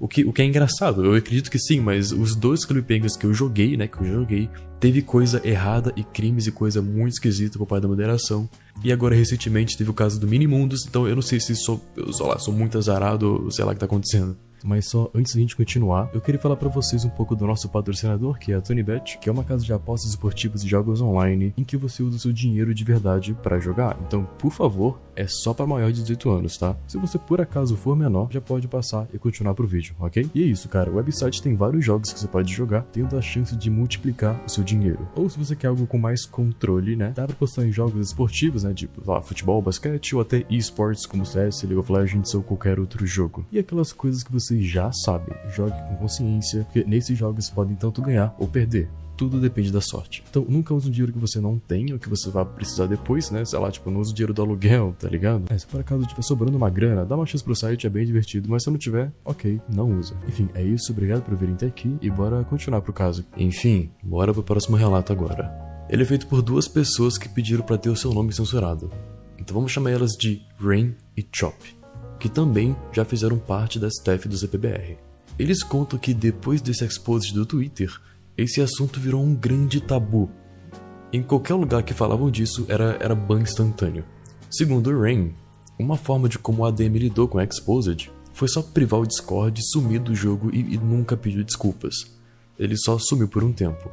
O 0.00 0.08
que, 0.08 0.24
o 0.24 0.32
que 0.32 0.40
é 0.40 0.46
engraçado, 0.46 1.04
eu 1.04 1.14
acredito 1.14 1.50
que 1.50 1.58
sim, 1.58 1.78
mas 1.78 2.10
os 2.10 2.34
dois 2.34 2.64
cliffhangers 2.64 3.18
que 3.18 3.26
eu 3.26 3.34
joguei, 3.34 3.76
né, 3.76 3.86
que 3.86 4.00
eu 4.00 4.06
joguei, 4.06 4.48
teve 4.80 5.02
coisa 5.02 5.46
errada 5.46 5.92
e 5.94 6.02
crimes 6.02 6.46
e 6.46 6.52
coisa 6.52 6.80
muito 6.80 7.12
esquisita 7.12 7.58
por 7.58 7.66
parte 7.66 7.82
da 7.82 7.88
moderação. 7.88 8.48
E 8.82 8.90
agora 8.90 9.14
recentemente 9.14 9.76
teve 9.76 9.90
o 9.90 9.94
caso 9.94 10.18
do 10.18 10.26
Minimundos, 10.26 10.86
então 10.88 11.06
eu 11.06 11.14
não 11.14 11.20
sei 11.20 11.38
se 11.38 11.54
sou, 11.54 11.84
sei 11.94 12.26
lá, 12.26 12.38
sou 12.38 12.54
muito 12.54 12.78
azarado 12.78 13.44
ou 13.44 13.50
sei 13.50 13.62
lá 13.62 13.72
o 13.72 13.74
que 13.74 13.80
tá 13.80 13.84
acontecendo. 13.84 14.38
Mas 14.64 14.86
só 14.86 15.10
antes 15.14 15.34
da 15.34 15.40
gente 15.40 15.56
continuar, 15.56 16.10
eu 16.12 16.20
queria 16.20 16.40
falar 16.40 16.56
para 16.56 16.68
vocês 16.68 17.04
um 17.04 17.10
pouco 17.10 17.34
do 17.34 17.46
nosso 17.46 17.68
patrocinador, 17.68 18.38
que 18.38 18.52
é 18.52 18.56
a 18.56 18.60
TonyBet, 18.60 19.18
que 19.18 19.28
é 19.28 19.32
uma 19.32 19.44
casa 19.44 19.64
de 19.64 19.72
apostas 19.72 20.10
esportivas 20.10 20.62
e 20.62 20.68
jogos 20.68 21.00
online 21.00 21.54
em 21.56 21.64
que 21.64 21.76
você 21.76 22.02
usa 22.02 22.16
o 22.16 22.20
seu 22.20 22.32
dinheiro 22.32 22.74
de 22.74 22.84
verdade 22.84 23.34
para 23.42 23.58
jogar. 23.58 23.98
Então, 24.06 24.24
por 24.38 24.52
favor, 24.52 25.00
é 25.16 25.26
só 25.26 25.52
para 25.52 25.66
maior 25.66 25.92
de 25.92 26.00
18 26.00 26.30
anos, 26.30 26.56
tá? 26.56 26.76
Se 26.86 26.98
você 26.98 27.18
por 27.18 27.40
acaso 27.40 27.76
for 27.76 27.96
menor, 27.96 28.28
já 28.30 28.40
pode 28.40 28.66
passar 28.68 29.06
e 29.12 29.18
continuar 29.18 29.54
pro 29.54 29.66
vídeo, 29.66 29.94
ok? 30.00 30.30
E 30.34 30.42
é 30.42 30.46
isso, 30.46 30.68
cara. 30.68 30.90
O 30.90 30.96
website 30.96 31.42
tem 31.42 31.54
vários 31.54 31.84
jogos 31.84 32.12
que 32.12 32.18
você 32.18 32.26
pode 32.26 32.52
jogar, 32.52 32.82
tendo 32.92 33.16
a 33.16 33.22
chance 33.22 33.54
de 33.56 33.70
multiplicar 33.70 34.40
o 34.46 34.48
seu 34.48 34.64
dinheiro. 34.64 35.08
Ou 35.14 35.28
se 35.28 35.38
você 35.38 35.54
quer 35.54 35.68
algo 35.68 35.86
com 35.86 35.98
mais 35.98 36.24
controle, 36.24 36.96
né? 36.96 37.12
Dá 37.14 37.26
pra 37.26 37.36
postar 37.36 37.66
em 37.66 37.72
jogos 37.72 38.08
esportivos, 38.08 38.64
né? 38.64 38.72
Tipo, 38.72 39.02
lá, 39.08 39.20
futebol, 39.20 39.60
basquete 39.60 40.14
ou 40.14 40.22
até 40.22 40.44
esportes 40.48 41.06
como 41.06 41.26
CS, 41.26 41.62
League 41.62 41.76
of 41.76 41.92
Legends 41.92 42.34
ou 42.34 42.42
qualquer 42.42 42.78
outro 42.78 43.06
jogo. 43.06 43.44
E 43.52 43.58
aquelas 43.58 43.92
coisas 43.92 44.22
que 44.22 44.32
você 44.32 44.49
já 44.62 44.90
sabe. 44.92 45.32
Jogue 45.54 45.76
com 45.88 45.96
consciência, 45.96 46.64
porque 46.64 46.84
nesses 46.84 47.16
jogos 47.16 47.50
podem 47.50 47.76
tanto 47.76 48.02
ganhar 48.02 48.34
ou 48.38 48.48
perder 48.48 48.88
tudo 49.20 49.38
depende 49.38 49.70
da 49.70 49.82
sorte. 49.82 50.24
Então, 50.30 50.46
nunca 50.48 50.72
use 50.72 50.88
um 50.88 50.90
dinheiro 50.90 51.12
que 51.12 51.18
você 51.18 51.42
não 51.42 51.58
tem 51.58 51.92
ou 51.92 51.98
que 51.98 52.08
você 52.08 52.30
vai 52.30 52.42
precisar 52.42 52.86
depois, 52.86 53.30
né? 53.30 53.44
Sei 53.44 53.58
lá, 53.58 53.70
tipo, 53.70 53.90
não 53.90 54.00
use 54.00 54.12
o 54.12 54.14
dinheiro 54.14 54.32
do 54.32 54.40
aluguel, 54.40 54.96
tá 54.98 55.10
ligado? 55.10 55.44
É, 55.50 55.58
se 55.58 55.66
por 55.66 55.78
acaso 55.78 56.06
tiver 56.06 56.22
sobrando 56.22 56.56
uma 56.56 56.70
grana, 56.70 57.04
dá 57.04 57.16
uma 57.16 57.26
chance 57.26 57.44
pro 57.44 57.54
site, 57.54 57.86
é 57.86 57.90
bem 57.90 58.06
divertido, 58.06 58.48
mas 58.48 58.62
se 58.62 58.70
não 58.70 58.78
tiver, 58.78 59.12
ok, 59.22 59.60
não 59.68 59.98
usa. 59.98 60.14
Enfim, 60.26 60.48
é 60.54 60.62
isso, 60.62 60.90
obrigado 60.90 61.22
por 61.22 61.36
virem 61.36 61.54
até 61.54 61.66
aqui 61.66 61.98
e 62.00 62.08
bora 62.08 62.42
continuar 62.44 62.80
pro 62.80 62.94
caso. 62.94 63.26
Enfim, 63.36 63.90
bora 64.02 64.32
pro 64.32 64.42
próximo 64.42 64.78
relato 64.78 65.12
agora. 65.12 65.52
Ele 65.90 66.02
é 66.02 66.06
feito 66.06 66.26
por 66.26 66.40
duas 66.40 66.66
pessoas 66.66 67.18
que 67.18 67.28
pediram 67.28 67.62
para 67.62 67.76
ter 67.76 67.90
o 67.90 67.96
seu 67.96 68.14
nome 68.14 68.32
censurado. 68.32 68.90
Então 69.38 69.54
vamos 69.54 69.70
chamar 69.70 69.90
elas 69.90 70.12
de 70.12 70.40
Rain 70.58 70.94
e 71.14 71.26
Chop 71.30 71.79
que 72.20 72.28
também 72.28 72.76
já 72.92 73.04
fizeram 73.04 73.38
parte 73.38 73.78
da 73.78 73.88
staff 73.88 74.28
do 74.28 74.36
ZPBR. 74.36 74.98
Eles 75.38 75.62
contam 75.62 75.98
que 75.98 76.12
depois 76.12 76.60
desse 76.60 76.84
expose 76.84 77.32
do 77.32 77.46
Twitter, 77.46 77.90
esse 78.36 78.60
assunto 78.60 79.00
virou 79.00 79.22
um 79.22 79.34
grande 79.34 79.80
tabu. 79.80 80.30
Em 81.12 81.22
qualquer 81.22 81.54
lugar 81.54 81.82
que 81.82 81.94
falavam 81.94 82.30
disso 82.30 82.66
era, 82.68 82.98
era 83.00 83.14
ban 83.14 83.40
instantâneo. 83.40 84.04
Segundo 84.50 84.96
Rain, 85.00 85.34
uma 85.78 85.96
forma 85.96 86.28
de 86.28 86.38
como 86.38 86.62
o 86.62 86.66
ADM 86.66 86.94
lidou 86.98 87.26
com 87.26 87.38
a 87.38 87.44
Exposed 87.44 88.12
foi 88.34 88.48
só 88.48 88.62
privar 88.62 89.00
o 89.00 89.06
Discord, 89.06 89.58
sumir 89.72 90.00
do 90.00 90.14
jogo 90.14 90.50
e, 90.52 90.74
e 90.74 90.76
nunca 90.76 91.16
pediu 91.16 91.42
desculpas. 91.42 91.94
Ele 92.58 92.76
só 92.76 92.98
sumiu 92.98 93.28
por 93.28 93.42
um 93.42 93.52
tempo. 93.52 93.90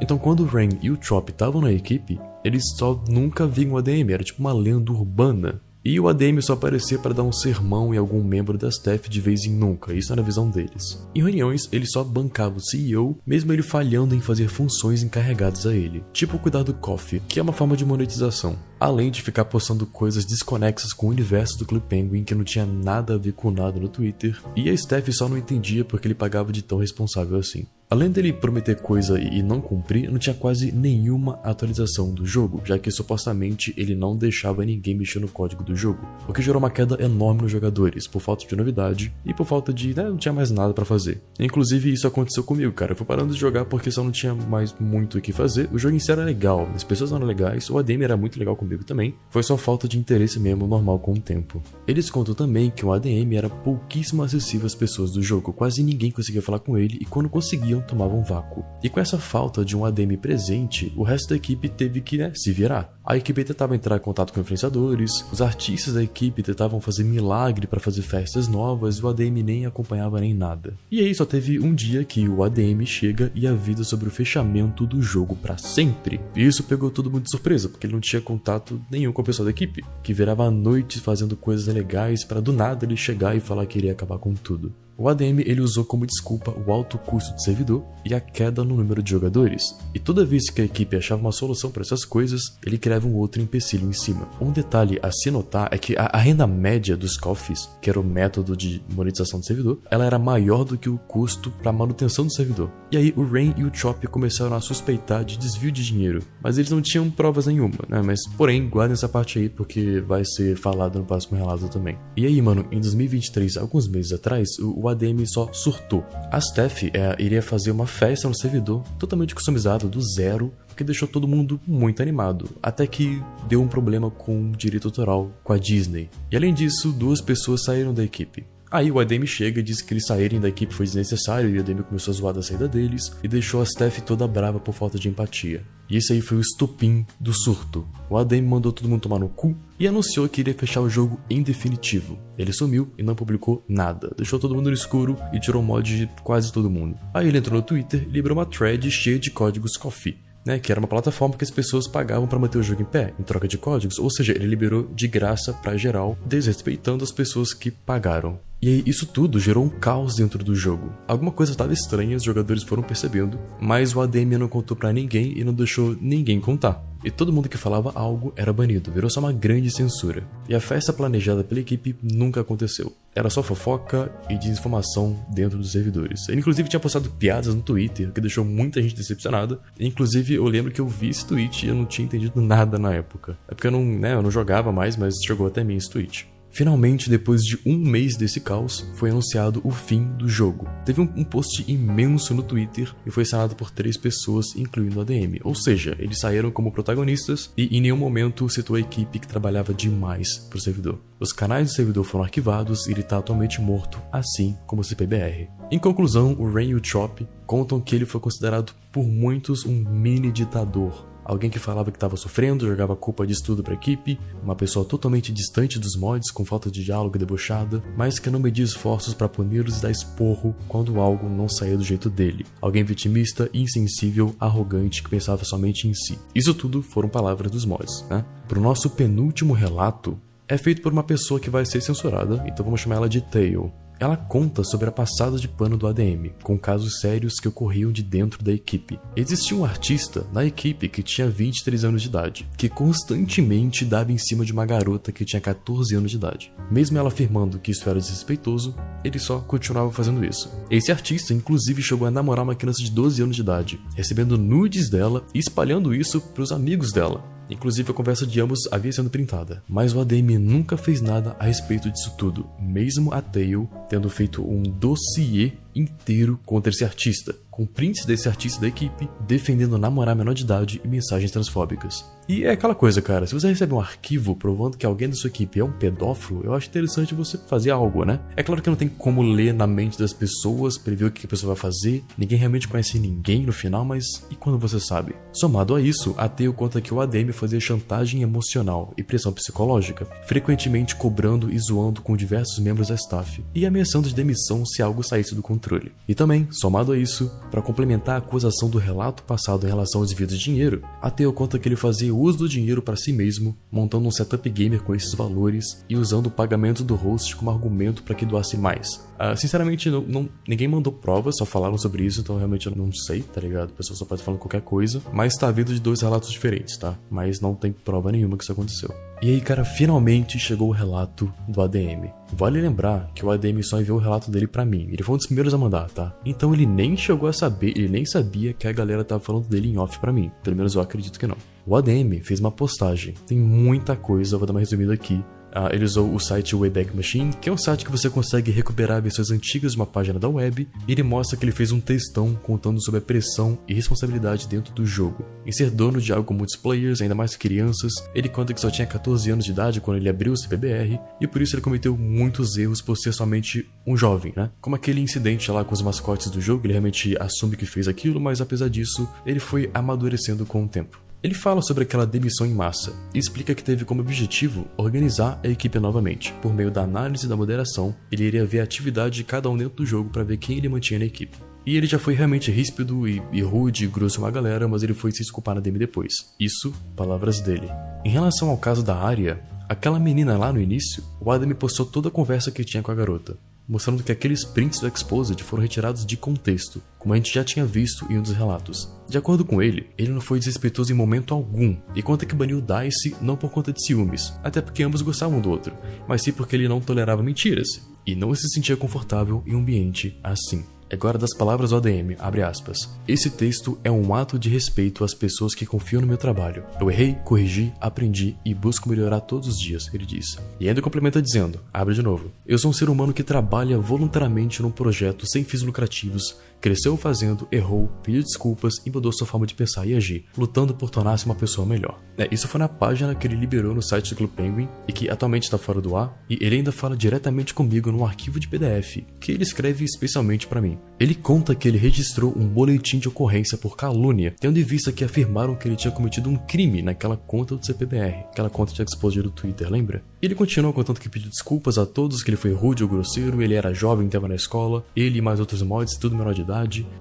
Então 0.00 0.16
quando 0.16 0.44
o 0.44 0.46
Rain 0.46 0.78
e 0.80 0.90
o 0.90 0.98
Chop 1.00 1.30
estavam 1.30 1.60
na 1.60 1.72
equipe, 1.72 2.20
eles 2.44 2.62
só 2.78 3.02
nunca 3.08 3.46
viam 3.46 3.72
o 3.72 3.78
ADM, 3.78 4.10
era 4.10 4.22
tipo 4.22 4.40
uma 4.40 4.52
lenda 4.52 4.92
urbana 4.92 5.60
e 5.84 6.00
o 6.00 6.08
ADM 6.08 6.40
só 6.40 6.54
aparecia 6.54 6.98
para 6.98 7.12
dar 7.12 7.22
um 7.22 7.32
sermão 7.32 7.92
em 7.92 7.98
algum 7.98 8.24
membro 8.24 8.56
da 8.56 8.68
staff 8.68 9.08
de 9.08 9.20
vez 9.20 9.44
em 9.44 9.50
nunca, 9.50 9.92
isso 9.92 10.12
era 10.12 10.22
a 10.22 10.24
visão 10.24 10.48
deles. 10.48 11.06
Em 11.14 11.20
reuniões, 11.20 11.68
ele 11.70 11.86
só 11.86 12.02
bancava 12.02 12.56
o 12.56 12.60
CEO, 12.60 13.18
mesmo 13.26 13.52
ele 13.52 13.62
falhando 13.62 14.14
em 14.14 14.20
fazer 14.20 14.48
funções 14.48 15.02
encarregadas 15.02 15.66
a 15.66 15.74
ele, 15.74 16.02
tipo 16.12 16.38
cuidar 16.38 16.62
do 16.62 16.72
Coffee, 16.72 17.20
que 17.28 17.38
é 17.38 17.42
uma 17.42 17.52
forma 17.52 17.76
de 17.76 17.84
monetização, 17.84 18.56
além 18.80 19.10
de 19.10 19.22
ficar 19.22 19.44
postando 19.44 19.84
coisas 19.84 20.24
desconexas 20.24 20.92
com 20.92 21.06
o 21.06 21.10
universo 21.10 21.58
do 21.58 21.66
Club 21.66 21.82
Penguin 21.82 22.24
que 22.24 22.34
não 22.34 22.44
tinha 22.44 22.64
nada 22.64 23.14
a 23.14 23.18
ver 23.18 23.32
com 23.32 23.50
nada 23.50 23.78
no 23.78 23.88
Twitter, 23.88 24.40
e 24.56 24.70
a 24.70 24.72
staff 24.72 25.12
só 25.12 25.28
não 25.28 25.36
entendia 25.36 25.84
porque 25.84 26.06
ele 26.08 26.14
pagava 26.14 26.50
de 26.50 26.62
tão 26.62 26.78
responsável 26.78 27.38
assim. 27.38 27.66
Além 27.94 28.10
dele 28.10 28.32
prometer 28.32 28.80
coisa 28.80 29.20
e 29.20 29.40
não 29.40 29.60
cumprir, 29.60 30.10
não 30.10 30.18
tinha 30.18 30.34
quase 30.34 30.72
nenhuma 30.72 31.38
atualização 31.44 32.12
do 32.12 32.26
jogo, 32.26 32.60
já 32.64 32.76
que 32.76 32.90
supostamente 32.90 33.72
ele 33.76 33.94
não 33.94 34.16
deixava 34.16 34.64
ninguém 34.64 34.96
mexer 34.96 35.20
no 35.20 35.28
código 35.28 35.62
do 35.62 35.76
jogo, 35.76 36.04
o 36.26 36.32
que 36.32 36.42
gerou 36.42 36.58
uma 36.58 36.70
queda 36.70 37.00
enorme 37.00 37.42
nos 37.42 37.52
jogadores, 37.52 38.08
por 38.08 38.18
falta 38.18 38.48
de 38.48 38.56
novidade 38.56 39.14
e 39.24 39.32
por 39.32 39.46
falta 39.46 39.72
de, 39.72 39.94
né, 39.94 40.02
não 40.02 40.16
tinha 40.16 40.32
mais 40.32 40.50
nada 40.50 40.74
para 40.74 40.84
fazer. 40.84 41.22
Inclusive 41.38 41.92
isso 41.92 42.04
aconteceu 42.04 42.42
comigo, 42.42 42.72
cara, 42.72 42.90
eu 42.90 42.96
fui 42.96 43.06
parando 43.06 43.32
de 43.32 43.38
jogar 43.38 43.64
porque 43.64 43.92
só 43.92 44.02
não 44.02 44.10
tinha 44.10 44.34
mais 44.34 44.74
muito 44.80 45.18
o 45.18 45.20
que 45.20 45.30
fazer. 45.30 45.68
O 45.72 45.78
jogo 45.78 45.94
em 45.94 46.00
si 46.00 46.10
era 46.10 46.24
legal, 46.24 46.68
as 46.74 46.82
pessoas 46.82 47.12
eram 47.12 47.24
legais, 47.24 47.70
o 47.70 47.78
ADM 47.78 48.02
era 48.02 48.16
muito 48.16 48.40
legal 48.40 48.56
comigo 48.56 48.82
também, 48.82 49.14
foi 49.30 49.44
só 49.44 49.56
falta 49.56 49.86
de 49.86 50.00
interesse 50.00 50.40
mesmo 50.40 50.66
normal 50.66 50.98
com 50.98 51.12
o 51.12 51.20
tempo. 51.20 51.62
Eles 51.86 52.10
contam 52.10 52.34
também 52.34 52.72
que 52.72 52.84
o 52.84 52.92
ADM 52.92 53.36
era 53.36 53.48
pouquíssimo 53.48 54.24
acessível 54.24 54.66
às 54.66 54.74
pessoas 54.74 55.12
do 55.12 55.22
jogo, 55.22 55.52
quase 55.52 55.80
ninguém 55.80 56.10
conseguia 56.10 56.42
falar 56.42 56.58
com 56.58 56.76
ele 56.76 56.98
e 57.00 57.04
quando 57.04 57.28
conseguiam 57.28 57.83
tomavam 57.86 58.22
vácuo. 58.22 58.64
E 58.82 58.88
com 58.88 59.00
essa 59.00 59.18
falta 59.18 59.64
de 59.64 59.76
um 59.76 59.84
ADM 59.84 60.16
presente, 60.16 60.92
o 60.96 61.02
resto 61.02 61.30
da 61.30 61.36
equipe 61.36 61.68
teve 61.68 62.00
que 62.00 62.18
né, 62.18 62.32
se 62.34 62.52
virar. 62.52 62.92
A 63.04 63.16
equipe 63.16 63.44
tentava 63.44 63.76
entrar 63.76 63.96
em 63.96 64.00
contato 64.00 64.32
com 64.32 64.40
influenciadores, 64.40 65.24
os 65.30 65.42
artistas 65.42 65.94
da 65.94 66.02
equipe 66.02 66.42
tentavam 66.42 66.80
fazer 66.80 67.04
milagre 67.04 67.66
para 67.66 67.80
fazer 67.80 68.02
festas 68.02 68.48
novas 68.48 68.96
e 68.96 69.02
o 69.02 69.08
ADM 69.08 69.42
nem 69.42 69.66
acompanhava 69.66 70.20
nem 70.20 70.34
nada. 70.34 70.74
E 70.90 71.00
aí 71.00 71.14
só 71.14 71.24
teve 71.24 71.60
um 71.60 71.74
dia 71.74 72.04
que 72.04 72.28
o 72.28 72.42
ADM 72.42 72.84
chega 72.86 73.30
e 73.34 73.46
avisa 73.46 73.84
sobre 73.84 74.08
o 74.08 74.12
fechamento 74.12 74.86
do 74.86 75.02
jogo 75.02 75.36
para 75.36 75.58
sempre. 75.58 76.20
E 76.34 76.46
isso 76.46 76.64
pegou 76.64 76.90
todo 76.90 77.10
mundo 77.10 77.24
de 77.24 77.30
surpresa, 77.30 77.68
porque 77.68 77.86
ele 77.86 77.92
não 77.92 78.00
tinha 78.00 78.22
contato 78.22 78.80
nenhum 78.90 79.12
com 79.12 79.22
o 79.22 79.24
pessoal 79.24 79.44
da 79.44 79.50
equipe, 79.50 79.84
que 80.02 80.14
virava 80.14 80.46
à 80.46 80.50
noite 80.50 81.00
fazendo 81.00 81.36
coisas 81.36 81.72
legais 81.72 82.24
para 82.24 82.40
do 82.40 82.52
nada 82.52 82.86
ele 82.86 82.96
chegar 82.96 83.36
e 83.36 83.40
falar 83.40 83.66
que 83.66 83.78
iria 83.78 83.92
acabar 83.92 84.18
com 84.18 84.34
tudo. 84.34 84.72
O 84.96 85.08
ADM 85.08 85.40
ele 85.40 85.60
usou 85.60 85.84
como 85.84 86.06
desculpa 86.06 86.54
o 86.66 86.72
alto 86.72 86.98
custo 86.98 87.34
do 87.34 87.42
servidor 87.42 87.84
e 88.04 88.14
a 88.14 88.20
queda 88.20 88.62
no 88.62 88.76
número 88.76 89.02
de 89.02 89.10
jogadores, 89.10 89.76
e 89.94 89.98
toda 89.98 90.24
vez 90.24 90.50
que 90.50 90.60
a 90.60 90.64
equipe 90.64 90.96
achava 90.96 91.20
uma 91.20 91.32
solução 91.32 91.70
para 91.70 91.82
essas 91.82 92.04
coisas, 92.04 92.42
ele 92.64 92.78
criava 92.78 93.08
um 93.08 93.16
outro 93.16 93.42
empecilho 93.42 93.88
em 93.88 93.92
cima. 93.92 94.28
Um 94.40 94.52
detalhe 94.52 94.98
a 95.02 95.10
se 95.10 95.30
notar 95.30 95.68
é 95.72 95.78
que 95.78 95.94
a, 95.96 96.16
renda 96.18 96.46
média 96.46 96.96
dos 96.96 97.16
coffees, 97.16 97.68
que 97.82 97.90
era 97.90 97.98
o 97.98 98.04
método 98.04 98.56
de 98.56 98.82
monetização 98.94 99.40
do 99.40 99.46
servidor, 99.46 99.80
ela 99.90 100.04
era 100.04 100.18
maior 100.18 100.64
do 100.64 100.78
que 100.78 100.88
o 100.88 100.98
custo 100.98 101.50
para 101.50 101.72
manutenção 101.72 102.26
do 102.26 102.32
servidor. 102.32 102.70
E 102.90 102.96
aí 102.96 103.12
o 103.16 103.24
Rain 103.24 103.54
e 103.56 103.64
o 103.64 103.74
Chop 103.74 104.06
começaram 104.06 104.54
a 104.54 104.60
suspeitar 104.60 105.24
de 105.24 105.36
desvio 105.36 105.72
de 105.72 105.84
dinheiro, 105.84 106.22
mas 106.42 106.58
eles 106.58 106.70
não 106.70 106.80
tinham 106.80 107.10
provas 107.10 107.46
nenhuma, 107.46 107.78
né? 107.88 108.00
Mas 108.02 108.20
porém, 108.36 108.68
guardem 108.68 108.92
essa 108.92 109.08
parte 109.08 109.38
aí 109.38 109.48
porque 109.48 110.00
vai 110.00 110.24
ser 110.24 110.56
falado 110.56 110.98
no 110.98 111.04
próximo 111.04 111.36
relato 111.36 111.68
também. 111.68 111.98
E 112.16 112.24
aí, 112.26 112.40
mano, 112.40 112.66
em 112.70 112.80
2023, 112.80 113.56
alguns 113.56 113.88
meses 113.88 114.12
atrás, 114.12 114.58
o 114.60 114.83
o 114.84 114.88
ADM 114.88 115.24
só 115.24 115.50
surtou. 115.52 116.04
A 116.30 116.38
Steph 116.40 116.84
é, 116.92 117.16
iria 117.18 117.40
fazer 117.40 117.70
uma 117.70 117.86
festa 117.86 118.28
no 118.28 118.36
servidor, 118.36 118.82
totalmente 118.98 119.34
customizado, 119.34 119.88
do 119.88 120.00
zero, 120.02 120.52
que 120.76 120.84
deixou 120.84 121.08
todo 121.08 121.26
mundo 121.26 121.58
muito 121.66 122.02
animado, 122.02 122.50
até 122.62 122.86
que 122.86 123.22
deu 123.48 123.62
um 123.62 123.68
problema 123.68 124.10
com 124.10 124.50
o 124.50 124.52
direito 124.52 124.88
autoral 124.88 125.30
com 125.42 125.52
a 125.52 125.58
Disney. 125.58 126.10
E 126.30 126.36
além 126.36 126.52
disso, 126.52 126.92
duas 126.92 127.20
pessoas 127.20 127.64
saíram 127.64 127.94
da 127.94 128.04
equipe. 128.04 128.44
Aí 128.74 128.90
o 128.90 128.98
ADM 128.98 129.24
chega 129.24 129.60
e 129.60 129.62
diz 129.62 129.80
que 129.80 129.94
eles 129.94 130.04
saírem 130.04 130.40
da 130.40 130.48
equipe 130.48 130.74
foi 130.74 130.84
desnecessário 130.84 131.48
e 131.48 131.56
o 131.56 131.60
ADM 131.60 131.82
começou 131.82 132.10
a 132.10 132.16
zoar 132.16 132.34
da 132.34 132.42
saída 132.42 132.66
deles 132.66 133.12
e 133.22 133.28
deixou 133.28 133.62
a 133.62 133.64
Steph 133.64 134.00
toda 134.00 134.26
brava 134.26 134.58
por 134.58 134.74
falta 134.74 134.98
de 134.98 135.08
empatia. 135.08 135.62
E 135.88 135.96
esse 135.96 136.12
aí 136.12 136.20
foi 136.20 136.38
o 136.38 136.40
estupim 136.40 137.06
do 137.20 137.32
surto. 137.32 137.86
O 138.10 138.18
ADM 138.18 138.42
mandou 138.42 138.72
todo 138.72 138.88
mundo 138.88 139.02
tomar 139.02 139.20
no 139.20 139.28
cu 139.28 139.56
e 139.78 139.86
anunciou 139.86 140.28
que 140.28 140.40
iria 140.40 140.54
fechar 140.54 140.80
o 140.80 140.90
jogo 140.90 141.20
em 141.30 141.40
definitivo. 141.40 142.18
Ele 142.36 142.52
sumiu 142.52 142.92
e 142.98 143.02
não 143.04 143.14
publicou 143.14 143.64
nada, 143.68 144.10
deixou 144.16 144.40
todo 144.40 144.56
mundo 144.56 144.70
no 144.70 144.74
escuro 144.74 145.16
e 145.32 145.38
tirou 145.38 145.62
mod 145.62 145.96
de 145.96 146.10
quase 146.24 146.52
todo 146.52 146.68
mundo. 146.68 146.98
Aí 147.14 147.28
ele 147.28 147.38
entrou 147.38 147.60
no 147.60 147.64
Twitter 147.64 148.02
e 148.02 148.10
liberou 148.10 148.36
uma 148.36 148.44
thread 148.44 148.90
cheia 148.90 149.20
de 149.20 149.30
códigos 149.30 149.76
Coffee 149.76 150.18
né, 150.44 150.58
que 150.58 150.70
era 150.70 150.78
uma 150.78 150.86
plataforma 150.86 151.36
que 151.36 151.44
as 151.44 151.50
pessoas 151.50 151.88
pagavam 151.88 152.26
para 152.26 152.38
manter 152.38 152.58
o 152.58 152.62
jogo 152.62 152.82
em 152.82 152.84
pé, 152.84 153.14
em 153.18 153.22
troca 153.22 153.48
de 153.48 153.56
códigos, 153.56 153.98
ou 153.98 154.10
seja, 154.10 154.32
ele 154.32 154.46
liberou 154.46 154.88
de 154.94 155.08
graça 155.08 155.52
para 155.52 155.76
geral, 155.76 156.18
desrespeitando 156.26 157.02
as 157.02 157.10
pessoas 157.10 157.54
que 157.54 157.70
pagaram. 157.70 158.38
E 158.66 158.82
isso 158.86 159.04
tudo 159.04 159.38
gerou 159.38 159.62
um 159.62 159.68
caos 159.68 160.14
dentro 160.14 160.42
do 160.42 160.54
jogo. 160.54 160.90
Alguma 161.06 161.30
coisa 161.30 161.52
estava 161.52 161.74
estranha, 161.74 162.16
os 162.16 162.22
jogadores 162.22 162.62
foram 162.62 162.82
percebendo, 162.82 163.38
mas 163.60 163.94
o 163.94 164.00
ADM 164.00 164.38
não 164.38 164.48
contou 164.48 164.74
para 164.74 164.90
ninguém 164.90 165.34
e 165.36 165.44
não 165.44 165.52
deixou 165.52 165.94
ninguém 166.00 166.40
contar. 166.40 166.82
E 167.04 167.10
todo 167.10 167.30
mundo 167.30 167.46
que 167.46 167.58
falava 167.58 167.92
algo 167.94 168.32
era 168.34 168.54
banido, 168.54 168.90
virou 168.90 169.10
só 169.10 169.20
uma 169.20 169.34
grande 169.34 169.70
censura. 169.70 170.26
E 170.48 170.54
a 170.54 170.60
festa 170.60 170.94
planejada 170.94 171.44
pela 171.44 171.60
equipe 171.60 171.94
nunca 172.02 172.40
aconteceu. 172.40 172.90
era 173.14 173.28
só 173.28 173.42
fofoca 173.42 174.10
e 174.30 174.38
desinformação 174.38 175.22
dentro 175.28 175.58
dos 175.58 175.70
servidores. 175.70 176.26
Ele 176.30 176.40
inclusive 176.40 176.66
tinha 176.66 176.80
postado 176.80 177.10
piadas 177.10 177.54
no 177.54 177.60
Twitter, 177.60 178.12
que 178.12 178.20
deixou 178.20 178.46
muita 178.46 178.80
gente 178.80 178.96
decepcionada. 178.96 179.60
Inclusive, 179.78 180.36
eu 180.36 180.44
lembro 180.46 180.72
que 180.72 180.80
eu 180.80 180.88
vi 180.88 181.10
esse 181.10 181.26
tweet 181.26 181.66
e 181.66 181.68
eu 181.68 181.74
não 181.74 181.84
tinha 181.84 182.06
entendido 182.06 182.40
nada 182.40 182.78
na 182.78 182.94
época. 182.94 183.36
É 183.46 183.54
porque 183.54 183.66
eu 183.66 183.72
não, 183.72 183.84
né, 183.84 184.14
eu 184.14 184.22
não 184.22 184.30
jogava 184.30 184.72
mais, 184.72 184.96
mas 184.96 185.14
chegou 185.22 185.46
até 185.46 185.62
mim 185.62 185.76
esse 185.76 185.90
tweet. 185.90 186.26
Finalmente, 186.54 187.10
depois 187.10 187.42
de 187.42 187.58
um 187.66 187.76
mês 187.76 188.16
desse 188.16 188.40
caos, 188.40 188.88
foi 188.94 189.10
anunciado 189.10 189.60
o 189.64 189.72
fim 189.72 190.04
do 190.16 190.28
jogo. 190.28 190.68
Teve 190.84 191.00
um, 191.00 191.12
um 191.16 191.24
post 191.24 191.64
imenso 191.66 192.32
no 192.32 192.44
Twitter 192.44 192.94
e 193.04 193.10
foi 193.10 193.24
assinado 193.24 193.56
por 193.56 193.72
três 193.72 193.96
pessoas, 193.96 194.54
incluindo 194.54 195.00
a 195.00 195.02
ADM. 195.02 195.40
Ou 195.42 195.52
seja, 195.52 195.96
eles 195.98 196.20
saíram 196.20 196.52
como 196.52 196.70
protagonistas 196.70 197.52
e 197.56 197.76
em 197.76 197.80
nenhum 197.80 197.96
momento 197.96 198.48
citou 198.48 198.76
a 198.76 198.80
equipe 198.80 199.18
que 199.18 199.26
trabalhava 199.26 199.74
demais 199.74 200.38
pro 200.38 200.60
servidor. 200.60 201.00
Os 201.18 201.32
canais 201.32 201.70
do 201.70 201.74
servidor 201.74 202.04
foram 202.04 202.24
arquivados 202.24 202.86
e 202.86 202.92
ele 202.92 203.00
está 203.00 203.18
atualmente 203.18 203.60
morto, 203.60 204.00
assim 204.12 204.56
como 204.64 204.82
o 204.82 204.84
CPBR. 204.84 205.48
Em 205.72 205.78
conclusão, 205.78 206.36
o 206.38 206.48
Rain 206.48 206.68
e 206.68 206.74
o 206.76 206.84
Chop 206.84 207.26
contam 207.46 207.80
que 207.80 207.96
ele 207.96 208.06
foi 208.06 208.20
considerado 208.20 208.72
por 208.92 209.04
muitos 209.04 209.66
um 209.66 209.72
mini 209.72 210.30
ditador 210.30 211.13
alguém 211.24 211.50
que 211.50 211.58
falava 211.58 211.90
que 211.90 211.96
estava 211.96 212.16
sofrendo, 212.16 212.66
jogava 212.66 212.94
culpa 212.94 213.26
disso 213.26 213.44
tudo 213.44 213.62
pra 213.62 213.74
equipe, 213.74 214.18
uma 214.42 214.54
pessoa 214.54 214.84
totalmente 214.84 215.32
distante 215.32 215.78
dos 215.78 215.96
mods, 215.96 216.30
com 216.30 216.44
falta 216.44 216.70
de 216.70 216.84
diálogo 216.84 217.16
e 217.16 217.18
debochada, 217.18 217.82
mas 217.96 218.18
que 218.18 218.30
não 218.30 218.40
media 218.40 218.64
esforços 218.64 219.14
para 219.14 219.28
puni-los 219.28 219.78
e 219.78 219.82
dar 219.82 219.90
esporro 219.90 220.54
quando 220.68 221.00
algo 221.00 221.28
não 221.28 221.48
saía 221.48 221.76
do 221.76 221.84
jeito 221.84 222.10
dele. 222.10 222.46
Alguém 222.60 222.84
vitimista, 222.84 223.48
insensível, 223.52 224.34
arrogante, 224.38 225.02
que 225.02 225.10
pensava 225.10 225.44
somente 225.44 225.88
em 225.88 225.94
si. 225.94 226.18
Isso 226.34 226.54
tudo 226.54 226.82
foram 226.82 227.08
palavras 227.08 227.50
dos 227.50 227.64
mods, 227.64 228.04
né? 228.08 228.24
Pro 228.46 228.60
nosso 228.60 228.90
penúltimo 228.90 229.54
relato, 229.54 230.18
é 230.46 230.58
feito 230.58 230.82
por 230.82 230.92
uma 230.92 231.02
pessoa 231.02 231.40
que 231.40 231.48
vai 231.48 231.64
ser 231.64 231.80
censurada, 231.80 232.44
então 232.46 232.64
vamos 232.64 232.80
chamar 232.80 232.96
ela 232.96 233.08
de 233.08 233.20
Tail. 233.20 233.72
Ela 233.98 234.16
conta 234.16 234.64
sobre 234.64 234.88
a 234.88 234.92
passada 234.92 235.38
de 235.38 235.48
pano 235.48 235.76
do 235.76 235.86
ADM, 235.86 236.32
com 236.42 236.58
casos 236.58 237.00
sérios 237.00 237.34
que 237.40 237.48
ocorriam 237.48 237.92
de 237.92 238.02
dentro 238.02 238.42
da 238.42 238.52
equipe. 238.52 238.98
Existia 239.16 239.56
um 239.56 239.64
artista 239.64 240.26
na 240.32 240.44
equipe 240.44 240.88
que 240.88 241.02
tinha 241.02 241.28
23 241.28 241.84
anos 241.84 242.02
de 242.02 242.08
idade, 242.08 242.48
que 242.56 242.68
constantemente 242.68 243.84
dava 243.84 244.12
em 244.12 244.18
cima 244.18 244.44
de 244.44 244.52
uma 244.52 244.66
garota 244.66 245.12
que 245.12 245.24
tinha 245.24 245.40
14 245.40 245.94
anos 245.94 246.10
de 246.10 246.16
idade. 246.16 246.52
Mesmo 246.70 246.98
ela 246.98 247.08
afirmando 247.08 247.58
que 247.58 247.70
isso 247.70 247.88
era 247.88 247.98
desrespeitoso, 247.98 248.74
ele 249.04 249.18
só 249.18 249.38
continuava 249.38 249.92
fazendo 249.92 250.24
isso. 250.24 250.50
Esse 250.70 250.90
artista, 250.90 251.32
inclusive, 251.32 251.82
chegou 251.82 252.08
a 252.08 252.10
namorar 252.10 252.44
uma 252.44 252.54
criança 252.54 252.82
de 252.82 252.90
12 252.90 253.22
anos 253.22 253.36
de 253.36 253.42
idade, 253.42 253.80
recebendo 253.94 254.36
nudes 254.36 254.90
dela 254.90 255.24
e 255.32 255.38
espalhando 255.38 255.94
isso 255.94 256.20
para 256.20 256.42
os 256.42 256.52
amigos 256.52 256.92
dela. 256.92 257.24
Inclusive 257.48 257.90
a 257.90 257.94
conversa 257.94 258.26
de 258.26 258.40
ambos 258.40 258.60
havia 258.72 258.92
sendo 258.92 259.10
printada, 259.10 259.62
mas 259.68 259.94
o 259.94 260.00
ADM 260.00 260.38
nunca 260.38 260.76
fez 260.76 261.00
nada 261.00 261.36
a 261.38 261.44
respeito 261.44 261.90
disso 261.90 262.14
tudo, 262.16 262.46
mesmo 262.58 263.12
a 263.12 263.20
Tail 263.20 263.68
tendo 263.88 264.08
feito 264.08 264.42
um 264.42 264.62
dossiê 264.62 265.52
inteiro 265.74 266.38
contra 266.44 266.70
esse 266.70 266.84
artista, 266.84 267.34
com 267.50 267.64
prints 267.64 268.04
desse 268.04 268.28
artista 268.28 268.60
da 268.60 268.66
equipe 268.68 269.08
defendendo 269.26 269.78
namorar 269.78 270.16
menor 270.16 270.34
de 270.34 270.42
idade 270.42 270.80
e 270.84 270.88
mensagens 270.88 271.30
transfóbicas. 271.30 272.04
E 272.28 272.44
é 272.44 272.50
aquela 272.50 272.74
coisa, 272.74 273.02
cara, 273.02 273.26
se 273.26 273.34
você 273.34 273.48
recebe 273.48 273.74
um 273.74 273.80
arquivo 273.80 274.34
provando 274.34 274.78
que 274.78 274.86
alguém 274.86 275.08
da 275.08 275.14
sua 275.14 275.28
equipe 275.28 275.60
é 275.60 275.64
um 275.64 275.70
pedófilo, 275.70 276.42
eu 276.42 276.54
acho 276.54 276.68
interessante 276.68 277.14
você 277.14 277.38
fazer 277.46 277.70
algo, 277.70 278.04
né? 278.04 278.18
É 278.34 278.42
claro 278.42 278.62
que 278.62 278.70
não 278.70 278.76
tem 278.76 278.88
como 278.88 279.22
ler 279.22 279.52
na 279.52 279.66
mente 279.66 279.98
das 279.98 280.12
pessoas, 280.12 280.78
prever 280.78 281.04
o 281.04 281.10
que 281.10 281.26
a 281.26 281.28
pessoa 281.28 281.54
vai 281.54 281.60
fazer, 281.60 282.02
ninguém 282.16 282.38
realmente 282.38 282.66
conhece 282.66 282.98
ninguém 282.98 283.44
no 283.44 283.52
final, 283.52 283.84
mas 283.84 284.26
e 284.30 284.34
quando 284.34 284.58
você 284.58 284.80
sabe? 284.80 285.14
Somado 285.32 285.74
a 285.74 285.80
isso, 285.80 286.14
a 286.16 286.28
Teo 286.28 286.54
conta 286.54 286.80
que 286.80 286.94
o 286.94 287.00
ADM 287.00 287.30
fazia 287.32 287.60
chantagem 287.60 288.22
emocional 288.22 288.94
e 288.96 289.02
pressão 289.02 289.32
psicológica, 289.32 290.06
frequentemente 290.26 290.96
cobrando 290.96 291.52
e 291.52 291.58
zoando 291.58 292.00
com 292.00 292.16
diversos 292.16 292.58
membros 292.58 292.88
da 292.88 292.94
staff, 292.94 293.44
e 293.54 293.66
ameaçando 293.66 294.08
de 294.08 294.14
demissão 294.14 294.64
se 294.64 294.82
algo 294.82 295.02
saísse 295.02 295.34
do 295.34 295.42
controle. 295.42 295.63
E 296.08 296.14
também, 296.14 296.48
somado 296.50 296.92
a 296.92 296.98
isso, 296.98 297.30
para 297.50 297.62
complementar 297.62 298.16
a 298.16 298.18
acusação 298.18 298.68
do 298.68 298.78
relato 298.78 299.22
passado 299.22 299.64
em 299.64 299.68
relação 299.68 300.00
ao 300.00 300.06
desvio 300.06 300.26
de 300.26 300.38
dinheiro, 300.38 300.82
a 301.00 301.10
Teo 301.10 301.32
conta 301.32 301.58
que 301.58 301.68
ele 301.68 301.76
fazia 301.76 302.14
uso 302.14 302.38
do 302.38 302.48
dinheiro 302.48 302.82
para 302.82 302.96
si 302.96 303.12
mesmo, 303.12 303.56
montando 303.70 304.06
um 304.06 304.10
setup 304.10 304.48
gamer 304.50 304.82
com 304.82 304.94
esses 304.94 305.14
valores 305.14 305.84
e 305.88 305.96
usando 305.96 306.26
o 306.26 306.30
pagamento 306.30 306.84
do 306.84 306.94
host 306.94 307.34
como 307.36 307.50
argumento 307.50 308.02
para 308.02 308.14
que 308.14 308.26
doasse 308.26 308.56
mais. 308.56 309.04
Uh, 309.14 309.36
sinceramente, 309.36 309.90
não, 309.90 310.02
não, 310.02 310.28
ninguém 310.46 310.68
mandou 310.68 310.92
provas, 310.92 311.36
só 311.36 311.44
falaram 311.44 311.78
sobre 311.78 312.04
isso, 312.04 312.20
então 312.20 312.36
realmente 312.36 312.66
eu 312.66 312.74
não 312.74 312.92
sei, 312.92 313.22
tá 313.22 313.40
ligado? 313.40 313.70
A 313.70 313.76
pessoa 313.76 313.96
só 313.96 314.04
pode 314.04 314.22
falar 314.22 314.38
qualquer 314.38 314.62
coisa. 314.62 315.02
Mas 315.12 315.34
tá 315.34 315.50
vindo 315.50 315.72
de 315.72 315.80
dois 315.80 316.00
relatos 316.00 316.30
diferentes, 316.30 316.76
tá? 316.76 316.94
Mas 317.10 317.40
não 317.40 317.54
tem 317.54 317.72
prova 317.72 318.10
nenhuma 318.10 318.36
que 318.36 318.44
isso 318.44 318.52
aconteceu. 318.52 318.94
E 319.22 319.30
aí, 319.30 319.40
cara, 319.40 319.64
finalmente 319.64 320.38
chegou 320.38 320.68
o 320.68 320.72
relato 320.72 321.32
do 321.48 321.62
ADM. 321.62 322.10
Vale 322.32 322.60
lembrar 322.60 323.10
que 323.14 323.24
o 323.24 323.30
ADM 323.30 323.62
só 323.62 323.80
enviou 323.80 323.96
o 323.96 324.00
relato 324.00 324.30
dele 324.30 324.46
para 324.46 324.64
mim. 324.64 324.88
Ele 324.90 325.02
foi 325.02 325.14
um 325.14 325.16
dos 325.16 325.26
primeiros 325.26 325.54
a 325.54 325.58
mandar, 325.58 325.88
tá? 325.88 326.14
Então 326.26 326.52
ele 326.52 326.66
nem 326.66 326.96
chegou 326.96 327.28
a 327.28 327.32
saber, 327.32 327.70
ele 327.76 327.88
nem 327.88 328.04
sabia 328.04 328.52
que 328.52 328.66
a 328.66 328.72
galera 328.72 329.04
tava 329.04 329.20
falando 329.20 329.48
dele 329.48 329.70
em 329.70 329.78
off 329.78 329.98
para 329.98 330.12
mim. 330.12 330.30
Pelo 330.42 330.56
menos 330.56 330.74
eu 330.74 330.82
acredito 330.82 331.18
que 331.18 331.26
não. 331.26 331.36
O 331.66 331.74
ADM 331.74 332.20
fez 332.22 332.40
uma 332.40 332.50
postagem. 332.50 333.14
Tem 333.26 333.38
muita 333.38 333.96
coisa, 333.96 334.34
eu 334.34 334.38
vou 334.38 334.46
dar 334.46 334.52
uma 334.52 334.60
resumida 334.60 334.92
aqui. 334.92 335.24
Uh, 335.54 335.72
ele 335.72 335.84
usou 335.84 336.12
o 336.12 336.18
site 336.18 336.56
Wayback 336.56 336.94
Machine, 336.96 337.32
que 337.40 337.48
é 337.48 337.52
um 337.52 337.56
site 337.56 337.84
que 337.84 337.90
você 337.90 338.10
consegue 338.10 338.50
recuperar 338.50 339.00
versões 339.00 339.30
antigas 339.30 339.72
de 339.72 339.78
uma 339.78 339.86
página 339.86 340.18
da 340.18 340.28
web, 340.28 340.68
e 340.88 340.92
ele 340.92 341.02
mostra 341.02 341.36
que 341.36 341.44
ele 341.44 341.52
fez 341.52 341.70
um 341.70 341.80
textão 341.80 342.34
contando 342.34 342.82
sobre 342.82 342.98
a 342.98 343.02
pressão 343.02 343.56
e 343.68 343.72
responsabilidade 343.72 344.48
dentro 344.48 344.74
do 344.74 344.84
jogo. 344.84 345.24
Em 345.46 345.52
ser 345.52 345.70
dono 345.70 346.00
de 346.00 346.12
algo 346.12 346.26
com 346.26 346.34
muitos 346.34 346.56
players, 346.56 347.00
ainda 347.00 347.14
mais 347.14 347.36
crianças, 347.36 347.92
ele 348.14 348.28
conta 348.28 348.52
que 348.52 348.60
só 348.60 348.70
tinha 348.70 348.86
14 348.86 349.30
anos 349.30 349.44
de 349.44 349.52
idade 349.52 349.80
quando 349.80 349.98
ele 349.98 350.08
abriu 350.08 350.32
o 350.32 350.36
CPBR, 350.36 350.98
e 351.20 351.26
por 351.26 351.40
isso 351.40 351.54
ele 351.54 351.62
cometeu 351.62 351.96
muitos 351.96 352.56
erros 352.56 352.80
por 352.80 352.96
ser 352.96 353.12
somente 353.12 353.68
um 353.86 353.96
jovem, 353.96 354.32
né? 354.36 354.50
Como 354.60 354.74
aquele 354.74 355.00
incidente 355.00 355.50
lá 355.50 355.64
com 355.64 355.72
os 355.72 355.82
mascotes 355.82 356.30
do 356.30 356.40
jogo, 356.40 356.66
ele 356.66 356.72
realmente 356.72 357.16
assume 357.20 357.56
que 357.56 357.66
fez 357.66 357.86
aquilo, 357.86 358.20
mas 358.20 358.40
apesar 358.40 358.68
disso, 358.68 359.08
ele 359.24 359.38
foi 359.38 359.70
amadurecendo 359.72 360.44
com 360.44 360.64
o 360.64 360.68
tempo. 360.68 361.03
Ele 361.24 361.32
fala 361.32 361.62
sobre 361.62 361.84
aquela 361.84 362.06
demissão 362.06 362.46
em 362.46 362.52
massa 362.52 362.92
e 363.14 363.18
explica 363.18 363.54
que 363.54 363.64
teve 363.64 363.86
como 363.86 364.02
objetivo 364.02 364.66
organizar 364.76 365.40
a 365.42 365.48
equipe 365.48 365.78
novamente. 365.78 366.34
Por 366.42 366.52
meio 366.52 366.70
da 366.70 366.82
análise 366.82 367.26
da 367.26 367.34
moderação, 367.34 367.96
ele 368.12 368.24
iria 368.24 368.44
ver 368.44 368.60
a 368.60 368.64
atividade 368.64 369.16
de 369.16 369.24
cada 369.24 369.48
um 369.48 369.56
dentro 369.56 369.76
do 369.76 369.86
jogo 369.86 370.10
para 370.10 370.22
ver 370.22 370.36
quem 370.36 370.58
ele 370.58 370.68
mantinha 370.68 370.98
na 370.98 371.06
equipe. 371.06 371.38
E 371.64 371.78
ele 371.78 371.86
já 371.86 371.98
foi 371.98 372.12
realmente 372.12 372.50
ríspido 372.50 373.08
e, 373.08 373.22
e 373.32 373.40
rude 373.40 373.84
e 373.84 373.88
grosso 373.88 374.20
com 374.20 374.26
a 374.26 374.30
galera, 374.30 374.68
mas 374.68 374.82
ele 374.82 374.92
foi 374.92 375.12
se 375.12 375.22
desculpar 375.22 375.54
na 375.54 375.62
DM 375.62 375.78
depois. 375.78 376.12
Isso, 376.38 376.74
palavras 376.94 377.40
dele. 377.40 377.70
Em 378.04 378.10
relação 378.10 378.50
ao 378.50 378.58
caso 378.58 378.84
da 378.84 378.94
área, 378.94 379.40
aquela 379.66 379.98
menina 379.98 380.36
lá 380.36 380.52
no 380.52 380.60
início, 380.60 381.02
o 381.22 381.30
Adam 381.30 381.48
postou 381.54 381.86
toda 381.86 382.08
a 382.08 382.12
conversa 382.12 382.50
que 382.50 382.64
tinha 382.64 382.82
com 382.82 382.92
a 382.92 382.94
garota 382.94 383.38
mostrando 383.68 384.02
que 384.02 384.12
aqueles 384.12 384.44
prints 384.44 384.80
do 384.80 384.88
Exposed 384.88 385.42
foram 385.42 385.62
retirados 385.62 386.04
de 386.04 386.16
contexto, 386.16 386.82
como 386.98 387.14
a 387.14 387.16
gente 387.16 387.32
já 387.32 387.42
tinha 387.44 387.64
visto 387.64 388.06
em 388.10 388.18
um 388.18 388.22
dos 388.22 388.32
relatos. 388.32 388.92
De 389.08 389.18
acordo 389.18 389.44
com 389.44 389.62
ele, 389.62 389.90
ele 389.96 390.12
não 390.12 390.20
foi 390.20 390.38
desrespeitoso 390.38 390.92
em 390.92 390.96
momento 390.96 391.34
algum, 391.34 391.76
e 391.94 392.02
conta 392.02 392.26
que 392.26 392.34
baniu 392.34 392.60
Dice 392.60 393.16
não 393.20 393.36
por 393.36 393.50
conta 393.50 393.72
de 393.72 393.84
ciúmes, 393.84 394.32
até 394.42 394.60
porque 394.60 394.82
ambos 394.82 395.02
gostavam 395.02 395.40
do 395.40 395.50
outro, 395.50 395.76
mas 396.08 396.22
sim 396.22 396.32
porque 396.32 396.56
ele 396.56 396.68
não 396.68 396.80
tolerava 396.80 397.22
mentiras, 397.22 397.68
e 398.06 398.14
não 398.14 398.34
se 398.34 398.48
sentia 398.48 398.76
confortável 398.76 399.42
em 399.46 399.54
um 399.54 399.60
ambiente 399.60 400.18
assim. 400.22 400.64
Agora 400.94 401.18
das 401.18 401.34
palavras 401.36 401.70
do 401.70 401.76
ADM, 401.76 402.14
abre 402.20 402.40
aspas. 402.40 402.88
Esse 403.08 403.28
texto 403.28 403.76
é 403.82 403.90
um 403.90 404.14
ato 404.14 404.38
de 404.38 404.48
respeito 404.48 405.02
às 405.02 405.12
pessoas 405.12 405.52
que 405.52 405.66
confiam 405.66 406.00
no 406.00 406.06
meu 406.06 406.16
trabalho. 406.16 406.62
Eu 406.80 406.88
errei, 406.88 407.16
corrigi, 407.24 407.72
aprendi 407.80 408.36
e 408.44 408.54
busco 408.54 408.88
melhorar 408.88 409.20
todos 409.20 409.48
os 409.48 409.58
dias, 409.58 409.90
ele 409.92 410.06
diz. 410.06 410.38
E 410.60 410.68
ainda 410.68 410.80
complementa 410.80 411.20
dizendo, 411.20 411.60
abre 411.72 411.94
de 411.94 412.02
novo. 412.02 412.30
Eu 412.46 412.56
sou 412.58 412.70
um 412.70 412.72
ser 412.72 412.88
humano 412.88 413.12
que 413.12 413.24
trabalha 413.24 413.76
voluntariamente 413.76 414.62
num 414.62 414.70
projeto 414.70 415.26
sem 415.26 415.42
fins 415.42 415.62
lucrativos, 415.62 416.36
cresceu 416.64 416.96
fazendo, 416.96 417.46
errou, 417.52 417.88
pediu 418.02 418.22
desculpas 418.22 418.76
e 418.86 418.90
mudou 418.90 419.12
sua 419.12 419.26
forma 419.26 419.46
de 419.46 419.54
pensar 419.54 419.86
e 419.86 419.94
agir, 419.94 420.24
lutando 420.34 420.74
por 420.74 420.88
tornar-se 420.88 421.26
uma 421.26 421.34
pessoa 421.34 421.66
melhor. 421.66 422.00
É, 422.16 422.26
isso 422.32 422.48
foi 422.48 422.58
na 422.58 422.68
página 422.68 423.14
que 423.14 423.26
ele 423.26 423.36
liberou 423.36 423.74
no 423.74 423.82
site 423.82 424.14
do 424.14 424.16
Club 424.16 424.30
Penguin 424.30 424.68
e 424.88 424.92
que 424.92 425.10
atualmente 425.10 425.42
está 425.42 425.58
fora 425.58 425.78
do 425.78 425.94
ar, 425.94 426.16
e 426.30 426.38
ele 426.40 426.56
ainda 426.56 426.72
fala 426.72 426.96
diretamente 426.96 427.52
comigo 427.52 427.92
num 427.92 428.02
arquivo 428.02 428.40
de 428.40 428.48
PDF 428.48 429.04
que 429.20 429.32
ele 429.32 429.42
escreve 429.42 429.84
especialmente 429.84 430.46
para 430.46 430.62
mim. 430.62 430.78
Ele 430.98 431.14
conta 431.14 431.54
que 431.54 431.68
ele 431.68 431.76
registrou 431.76 432.32
um 432.34 432.46
boletim 432.46 432.98
de 432.98 433.08
ocorrência 433.08 433.58
por 433.58 433.76
calúnia, 433.76 434.34
tendo 434.40 434.58
em 434.58 434.62
vista 434.62 434.90
que 434.90 435.04
afirmaram 435.04 435.56
que 435.56 435.68
ele 435.68 435.76
tinha 435.76 435.92
cometido 435.92 436.30
um 436.30 436.36
crime 436.36 436.80
naquela 436.80 437.16
conta 437.16 437.56
do 437.56 437.66
CPBR, 437.66 438.24
aquela 438.30 438.48
conta 438.48 438.72
de 438.72 438.82
exposure 438.82 439.24
do 439.24 439.30
Twitter, 439.30 439.70
lembra? 439.70 440.02
Ele 440.22 440.34
continuou 440.34 440.72
contando 440.72 441.00
que 441.00 441.10
pediu 441.10 441.28
desculpas 441.28 441.76
a 441.76 441.84
todos, 441.84 442.22
que 442.22 442.30
ele 442.30 442.38
foi 442.38 442.54
rude 442.54 442.82
ou 442.82 442.88
grosseiro, 442.88 443.42
ele 443.42 443.54
era 443.54 443.74
jovem, 443.74 444.06
estava 444.06 444.28
na 444.28 444.34
escola, 444.34 444.82
ele 444.96 445.18
e 445.18 445.20
mais 445.20 445.40
outros 445.40 445.60
mods, 445.60 445.98
tudo 445.98 446.16
menor 446.16 446.32
de 446.32 446.40
idade. 446.40 446.53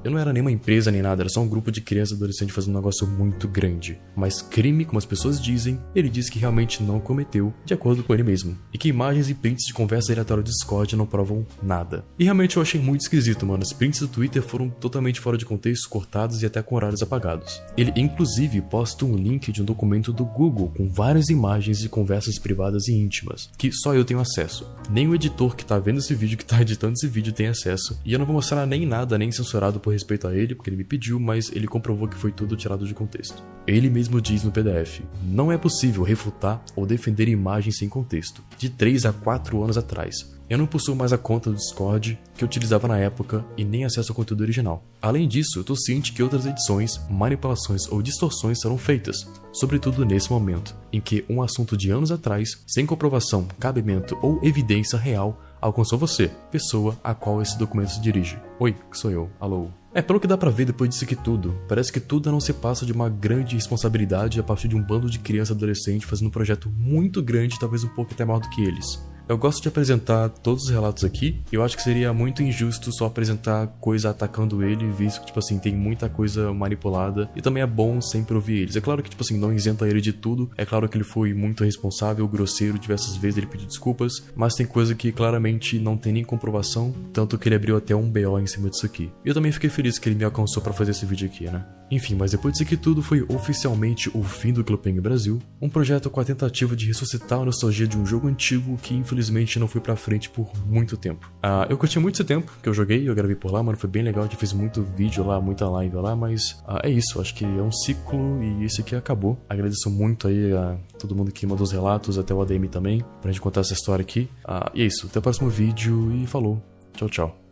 Eu 0.03 0.11
não 0.11 0.19
era 0.19 0.33
nenhuma 0.33 0.51
empresa 0.51 0.91
nem 0.91 1.01
nada, 1.01 1.21
era 1.21 1.29
só 1.29 1.41
um 1.41 1.47
grupo 1.47 1.71
de 1.71 1.81
crianças 1.81 2.13
e 2.13 2.15
adolescentes 2.15 2.55
fazendo 2.55 2.73
um 2.73 2.77
negócio 2.77 3.07
muito 3.07 3.47
grande. 3.47 3.99
Mas 4.15 4.41
crime, 4.41 4.85
como 4.85 4.97
as 4.97 5.05
pessoas 5.05 5.41
dizem, 5.41 5.79
ele 5.95 6.09
disse 6.09 6.31
que 6.31 6.39
realmente 6.39 6.81
não 6.81 6.99
cometeu, 6.99 7.53
de 7.65 7.73
acordo 7.73 8.03
com 8.03 8.13
ele 8.13 8.23
mesmo. 8.23 8.57
E 8.73 8.77
que 8.77 8.89
imagens 8.89 9.29
e 9.29 9.33
prints 9.33 9.65
de 9.65 9.73
conversa 9.73 10.11
aleatória 10.11 10.43
do 10.43 10.49
Discord 10.49 10.95
não 10.95 11.05
provam 11.05 11.45
nada. 11.61 12.05
E 12.17 12.23
realmente 12.23 12.57
eu 12.57 12.61
achei 12.61 12.79
muito 12.79 13.01
esquisito, 13.01 13.45
mano. 13.45 13.63
Os 13.63 13.73
prints 13.73 13.99
do 13.99 14.07
Twitter 14.07 14.41
foram 14.41 14.69
totalmente 14.69 15.19
fora 15.19 15.37
de 15.37 15.45
contexto, 15.45 15.89
cortados 15.89 16.41
e 16.41 16.45
até 16.45 16.61
com 16.61 16.75
horários 16.75 17.01
apagados. 17.01 17.61
Ele 17.77 17.93
inclusive 17.95 18.61
posta 18.61 19.05
um 19.05 19.15
link 19.15 19.51
de 19.51 19.61
um 19.61 19.65
documento 19.65 20.11
do 20.11 20.25
Google 20.25 20.71
com 20.75 20.87
várias 20.87 21.29
imagens 21.29 21.79
de 21.79 21.89
conversas 21.89 22.39
privadas 22.39 22.87
e 22.87 22.93
íntimas 22.93 23.43
que 23.57 23.71
só 23.71 23.93
eu 23.93 24.05
tenho 24.05 24.19
acesso. 24.19 24.69
Nem 24.89 25.07
o 25.07 25.15
editor 25.15 25.55
que 25.55 25.65
tá 25.65 25.79
vendo 25.79 25.99
esse 25.99 26.13
vídeo, 26.13 26.37
que 26.37 26.45
tá 26.45 26.61
editando 26.61 26.93
esse 26.93 27.07
vídeo, 27.07 27.33
tem 27.33 27.47
acesso. 27.47 27.99
E 28.03 28.13
eu 28.13 28.19
não 28.19 28.25
vou 28.25 28.35
mostrar 28.35 28.65
nem 28.65 28.85
nada, 28.85 29.17
nem 29.17 29.31
censurado 29.43 29.79
por 29.79 29.91
respeito 29.91 30.27
a 30.27 30.35
ele, 30.35 30.55
porque 30.55 30.69
ele 30.69 30.77
me 30.77 30.83
pediu, 30.83 31.19
mas 31.19 31.51
ele 31.51 31.67
comprovou 31.67 32.07
que 32.07 32.17
foi 32.17 32.31
tudo 32.31 32.55
tirado 32.55 32.87
de 32.87 32.93
contexto. 32.93 33.43
Ele 33.67 33.89
mesmo 33.89 34.19
diz 34.19 34.43
no 34.43 34.51
PDF: 34.51 35.01
não 35.23 35.51
é 35.51 35.57
possível 35.57 36.03
refutar 36.03 36.63
ou 36.75 36.85
defender 36.85 37.27
imagens 37.27 37.77
sem 37.77 37.89
contexto, 37.89 38.43
de 38.57 38.69
3 38.69 39.05
a 39.05 39.13
4 39.13 39.61
anos 39.63 39.77
atrás. 39.77 40.33
Eu 40.49 40.57
não 40.57 40.67
possuo 40.67 40.95
mais 40.95 41.13
a 41.13 41.17
conta 41.17 41.49
do 41.49 41.55
Discord 41.55 42.19
que 42.35 42.43
eu 42.43 42.45
utilizava 42.45 42.87
na 42.87 42.97
época 42.97 43.45
e 43.57 43.63
nem 43.63 43.85
acesso 43.85 44.11
ao 44.11 44.15
conteúdo 44.15 44.41
original. 44.41 44.83
Além 45.01 45.27
disso, 45.27 45.57
eu 45.57 45.63
tô 45.63 45.75
ciente 45.75 46.11
que 46.11 46.21
outras 46.21 46.45
edições, 46.45 46.99
manipulações 47.09 47.87
ou 47.87 48.01
distorções 48.01 48.59
serão 48.59 48.77
feitas, 48.77 49.27
sobretudo 49.53 50.05
nesse 50.05 50.29
momento, 50.29 50.75
em 50.91 50.99
que 50.99 51.23
um 51.29 51.41
assunto 51.41 51.77
de 51.77 51.89
anos 51.89 52.11
atrás, 52.11 52.61
sem 52.67 52.85
comprovação, 52.85 53.47
cabimento 53.59 54.17
ou 54.21 54.39
evidência 54.43 54.99
real, 54.99 55.41
alcançou 55.63 55.97
você, 55.97 56.29
pessoa 56.51 56.97
a 57.03 57.15
qual 57.15 57.41
esse 57.41 57.57
documento 57.57 57.91
se 57.91 58.01
dirige. 58.01 58.37
Oi, 58.59 58.73
que 58.73 58.97
sou 58.97 59.09
eu. 59.09 59.29
Alô. 59.39 59.69
É, 59.93 60.01
pelo 60.01 60.19
que 60.19 60.27
dá 60.27 60.37
pra 60.37 60.49
ver 60.49 60.65
depois 60.65 60.89
disso 60.89 61.05
aqui 61.05 61.15
tudo, 61.15 61.55
parece 61.67 61.91
que 61.91 61.99
tudo 61.99 62.31
não 62.31 62.39
se 62.39 62.51
passa 62.51 62.85
de 62.85 62.91
uma 62.91 63.09
grande 63.09 63.55
responsabilidade 63.55 64.39
a 64.39 64.43
partir 64.43 64.67
de 64.67 64.75
um 64.75 64.81
bando 64.81 65.09
de 65.09 65.19
criança 65.19 65.53
e 65.53 65.55
adolescente 65.55 66.05
fazendo 66.05 66.27
um 66.27 66.31
projeto 66.31 66.69
muito 66.69 67.21
grande, 67.21 67.59
talvez 67.59 67.83
um 67.83 67.89
pouco 67.89 68.13
até 68.13 68.25
maior 68.25 68.39
do 68.39 68.49
que 68.49 68.61
eles. 68.61 68.99
Eu 69.27 69.37
gosto 69.37 69.61
de 69.61 69.69
apresentar 69.69 70.27
todos 70.27 70.65
os 70.65 70.69
relatos 70.69 71.05
aqui. 71.05 71.41
Eu 71.49 71.63
acho 71.63 71.77
que 71.77 71.83
seria 71.83 72.13
muito 72.13 72.43
injusto 72.43 72.91
só 72.91 73.05
apresentar 73.05 73.67
coisa 73.79 74.09
atacando 74.09 74.61
ele, 74.63 74.85
visto 74.91 75.21
que, 75.21 75.27
tipo 75.27 75.39
assim, 75.39 75.57
tem 75.57 75.73
muita 75.73 76.09
coisa 76.09 76.53
manipulada. 76.53 77.29
E 77.33 77.41
também 77.41 77.63
é 77.63 77.65
bom 77.65 78.01
sempre 78.01 78.35
ouvir 78.35 78.59
eles. 78.59 78.75
É 78.75 78.81
claro 78.81 79.01
que, 79.01 79.09
tipo 79.09 79.23
assim, 79.23 79.37
não 79.37 79.53
isenta 79.53 79.87
ele 79.87 80.01
de 80.01 80.11
tudo. 80.11 80.51
É 80.57 80.65
claro 80.65 80.89
que 80.89 80.97
ele 80.97 81.05
foi 81.05 81.33
muito 81.33 81.63
responsável, 81.63 82.27
grosseiro, 82.27 82.77
diversas 82.77 83.15
vezes 83.15 83.37
ele 83.37 83.47
pediu 83.47 83.65
desculpas. 83.65 84.23
Mas 84.35 84.55
tem 84.55 84.65
coisa 84.65 84.93
que 84.93 85.11
claramente 85.11 85.79
não 85.79 85.95
tem 85.95 86.11
nem 86.11 86.23
comprovação. 86.23 86.93
Tanto 87.13 87.37
que 87.37 87.47
ele 87.47 87.55
abriu 87.55 87.77
até 87.77 87.95
um 87.95 88.09
BO 88.09 88.39
em 88.39 88.47
cima 88.47 88.69
disso 88.69 88.85
aqui. 88.85 89.09
E 89.23 89.29
eu 89.29 89.33
também 89.33 89.53
fiquei 89.53 89.69
feliz 89.69 89.97
que 89.97 90.09
ele 90.09 90.15
me 90.15 90.25
alcançou 90.25 90.61
para 90.61 90.73
fazer 90.73 90.91
esse 90.91 91.05
vídeo 91.05 91.27
aqui, 91.27 91.45
né? 91.45 91.65
Enfim, 91.89 92.15
mas 92.15 92.31
depois 92.31 92.53
disso 92.53 92.63
aqui 92.63 92.75
tudo 92.75 93.01
foi 93.03 93.23
oficialmente 93.29 94.09
o 94.15 94.23
fim 94.23 94.51
do 94.51 94.63
Clubpeng 94.63 94.99
Brasil. 94.99 95.39
Um 95.61 95.69
projeto 95.69 96.09
com 96.09 96.19
a 96.19 96.25
tentativa 96.25 96.75
de 96.75 96.87
ressuscitar 96.87 97.39
a 97.39 97.45
nostalgia 97.45 97.87
de 97.87 97.97
um 97.97 98.05
jogo 98.05 98.27
antigo 98.27 98.77
que 98.81 98.95
infelizmente 98.95 99.12
infelizmente 99.13 99.59
não 99.59 99.67
fui 99.67 99.79
pra 99.79 99.95
frente 99.95 100.29
por 100.29 100.51
muito 100.65 100.97
tempo. 100.97 101.31
Uh, 101.37 101.69
eu 101.69 101.77
curti 101.77 101.99
muito 101.99 102.15
esse 102.15 102.23
tempo 102.23 102.51
que 102.61 102.67
eu 102.67 102.73
joguei, 102.73 103.07
eu 103.07 103.15
gravei 103.15 103.35
por 103.35 103.51
lá, 103.51 103.61
mano, 103.61 103.77
foi 103.77 103.89
bem 103.89 104.03
legal, 104.03 104.23
a 104.23 104.27
gente 104.27 104.37
fez 104.37 104.51
muito 104.51 104.81
vídeo 104.81 105.25
lá, 105.25 105.39
muita 105.39 105.69
live 105.69 105.95
lá, 105.95 106.15
mas 106.15 106.51
uh, 106.67 106.79
é 106.83 106.89
isso, 106.89 107.21
acho 107.21 107.33
que 107.33 107.45
é 107.45 107.61
um 107.61 107.71
ciclo 107.71 108.43
e 108.43 108.65
esse 108.65 108.81
aqui 108.81 108.95
acabou. 108.95 109.37
Agradeço 109.47 109.89
muito 109.89 110.27
aí 110.27 110.53
a 110.53 110.77
todo 110.99 111.15
mundo 111.15 111.31
que 111.31 111.45
mandou 111.45 111.63
os 111.63 111.71
relatos, 111.71 112.17
até 112.17 112.33
o 112.33 112.41
ADM 112.41 112.65
também, 112.67 113.03
pra 113.21 113.31
gente 113.31 113.41
contar 113.41 113.61
essa 113.61 113.73
história 113.73 114.03
aqui. 114.03 114.29
Uh, 114.45 114.69
e 114.73 114.81
é 114.81 114.85
isso, 114.85 115.07
até 115.07 115.19
o 115.19 115.21
próximo 115.21 115.49
vídeo 115.49 116.11
e 116.13 116.27
falou. 116.27 116.61
Tchau, 116.93 117.09
tchau. 117.09 117.42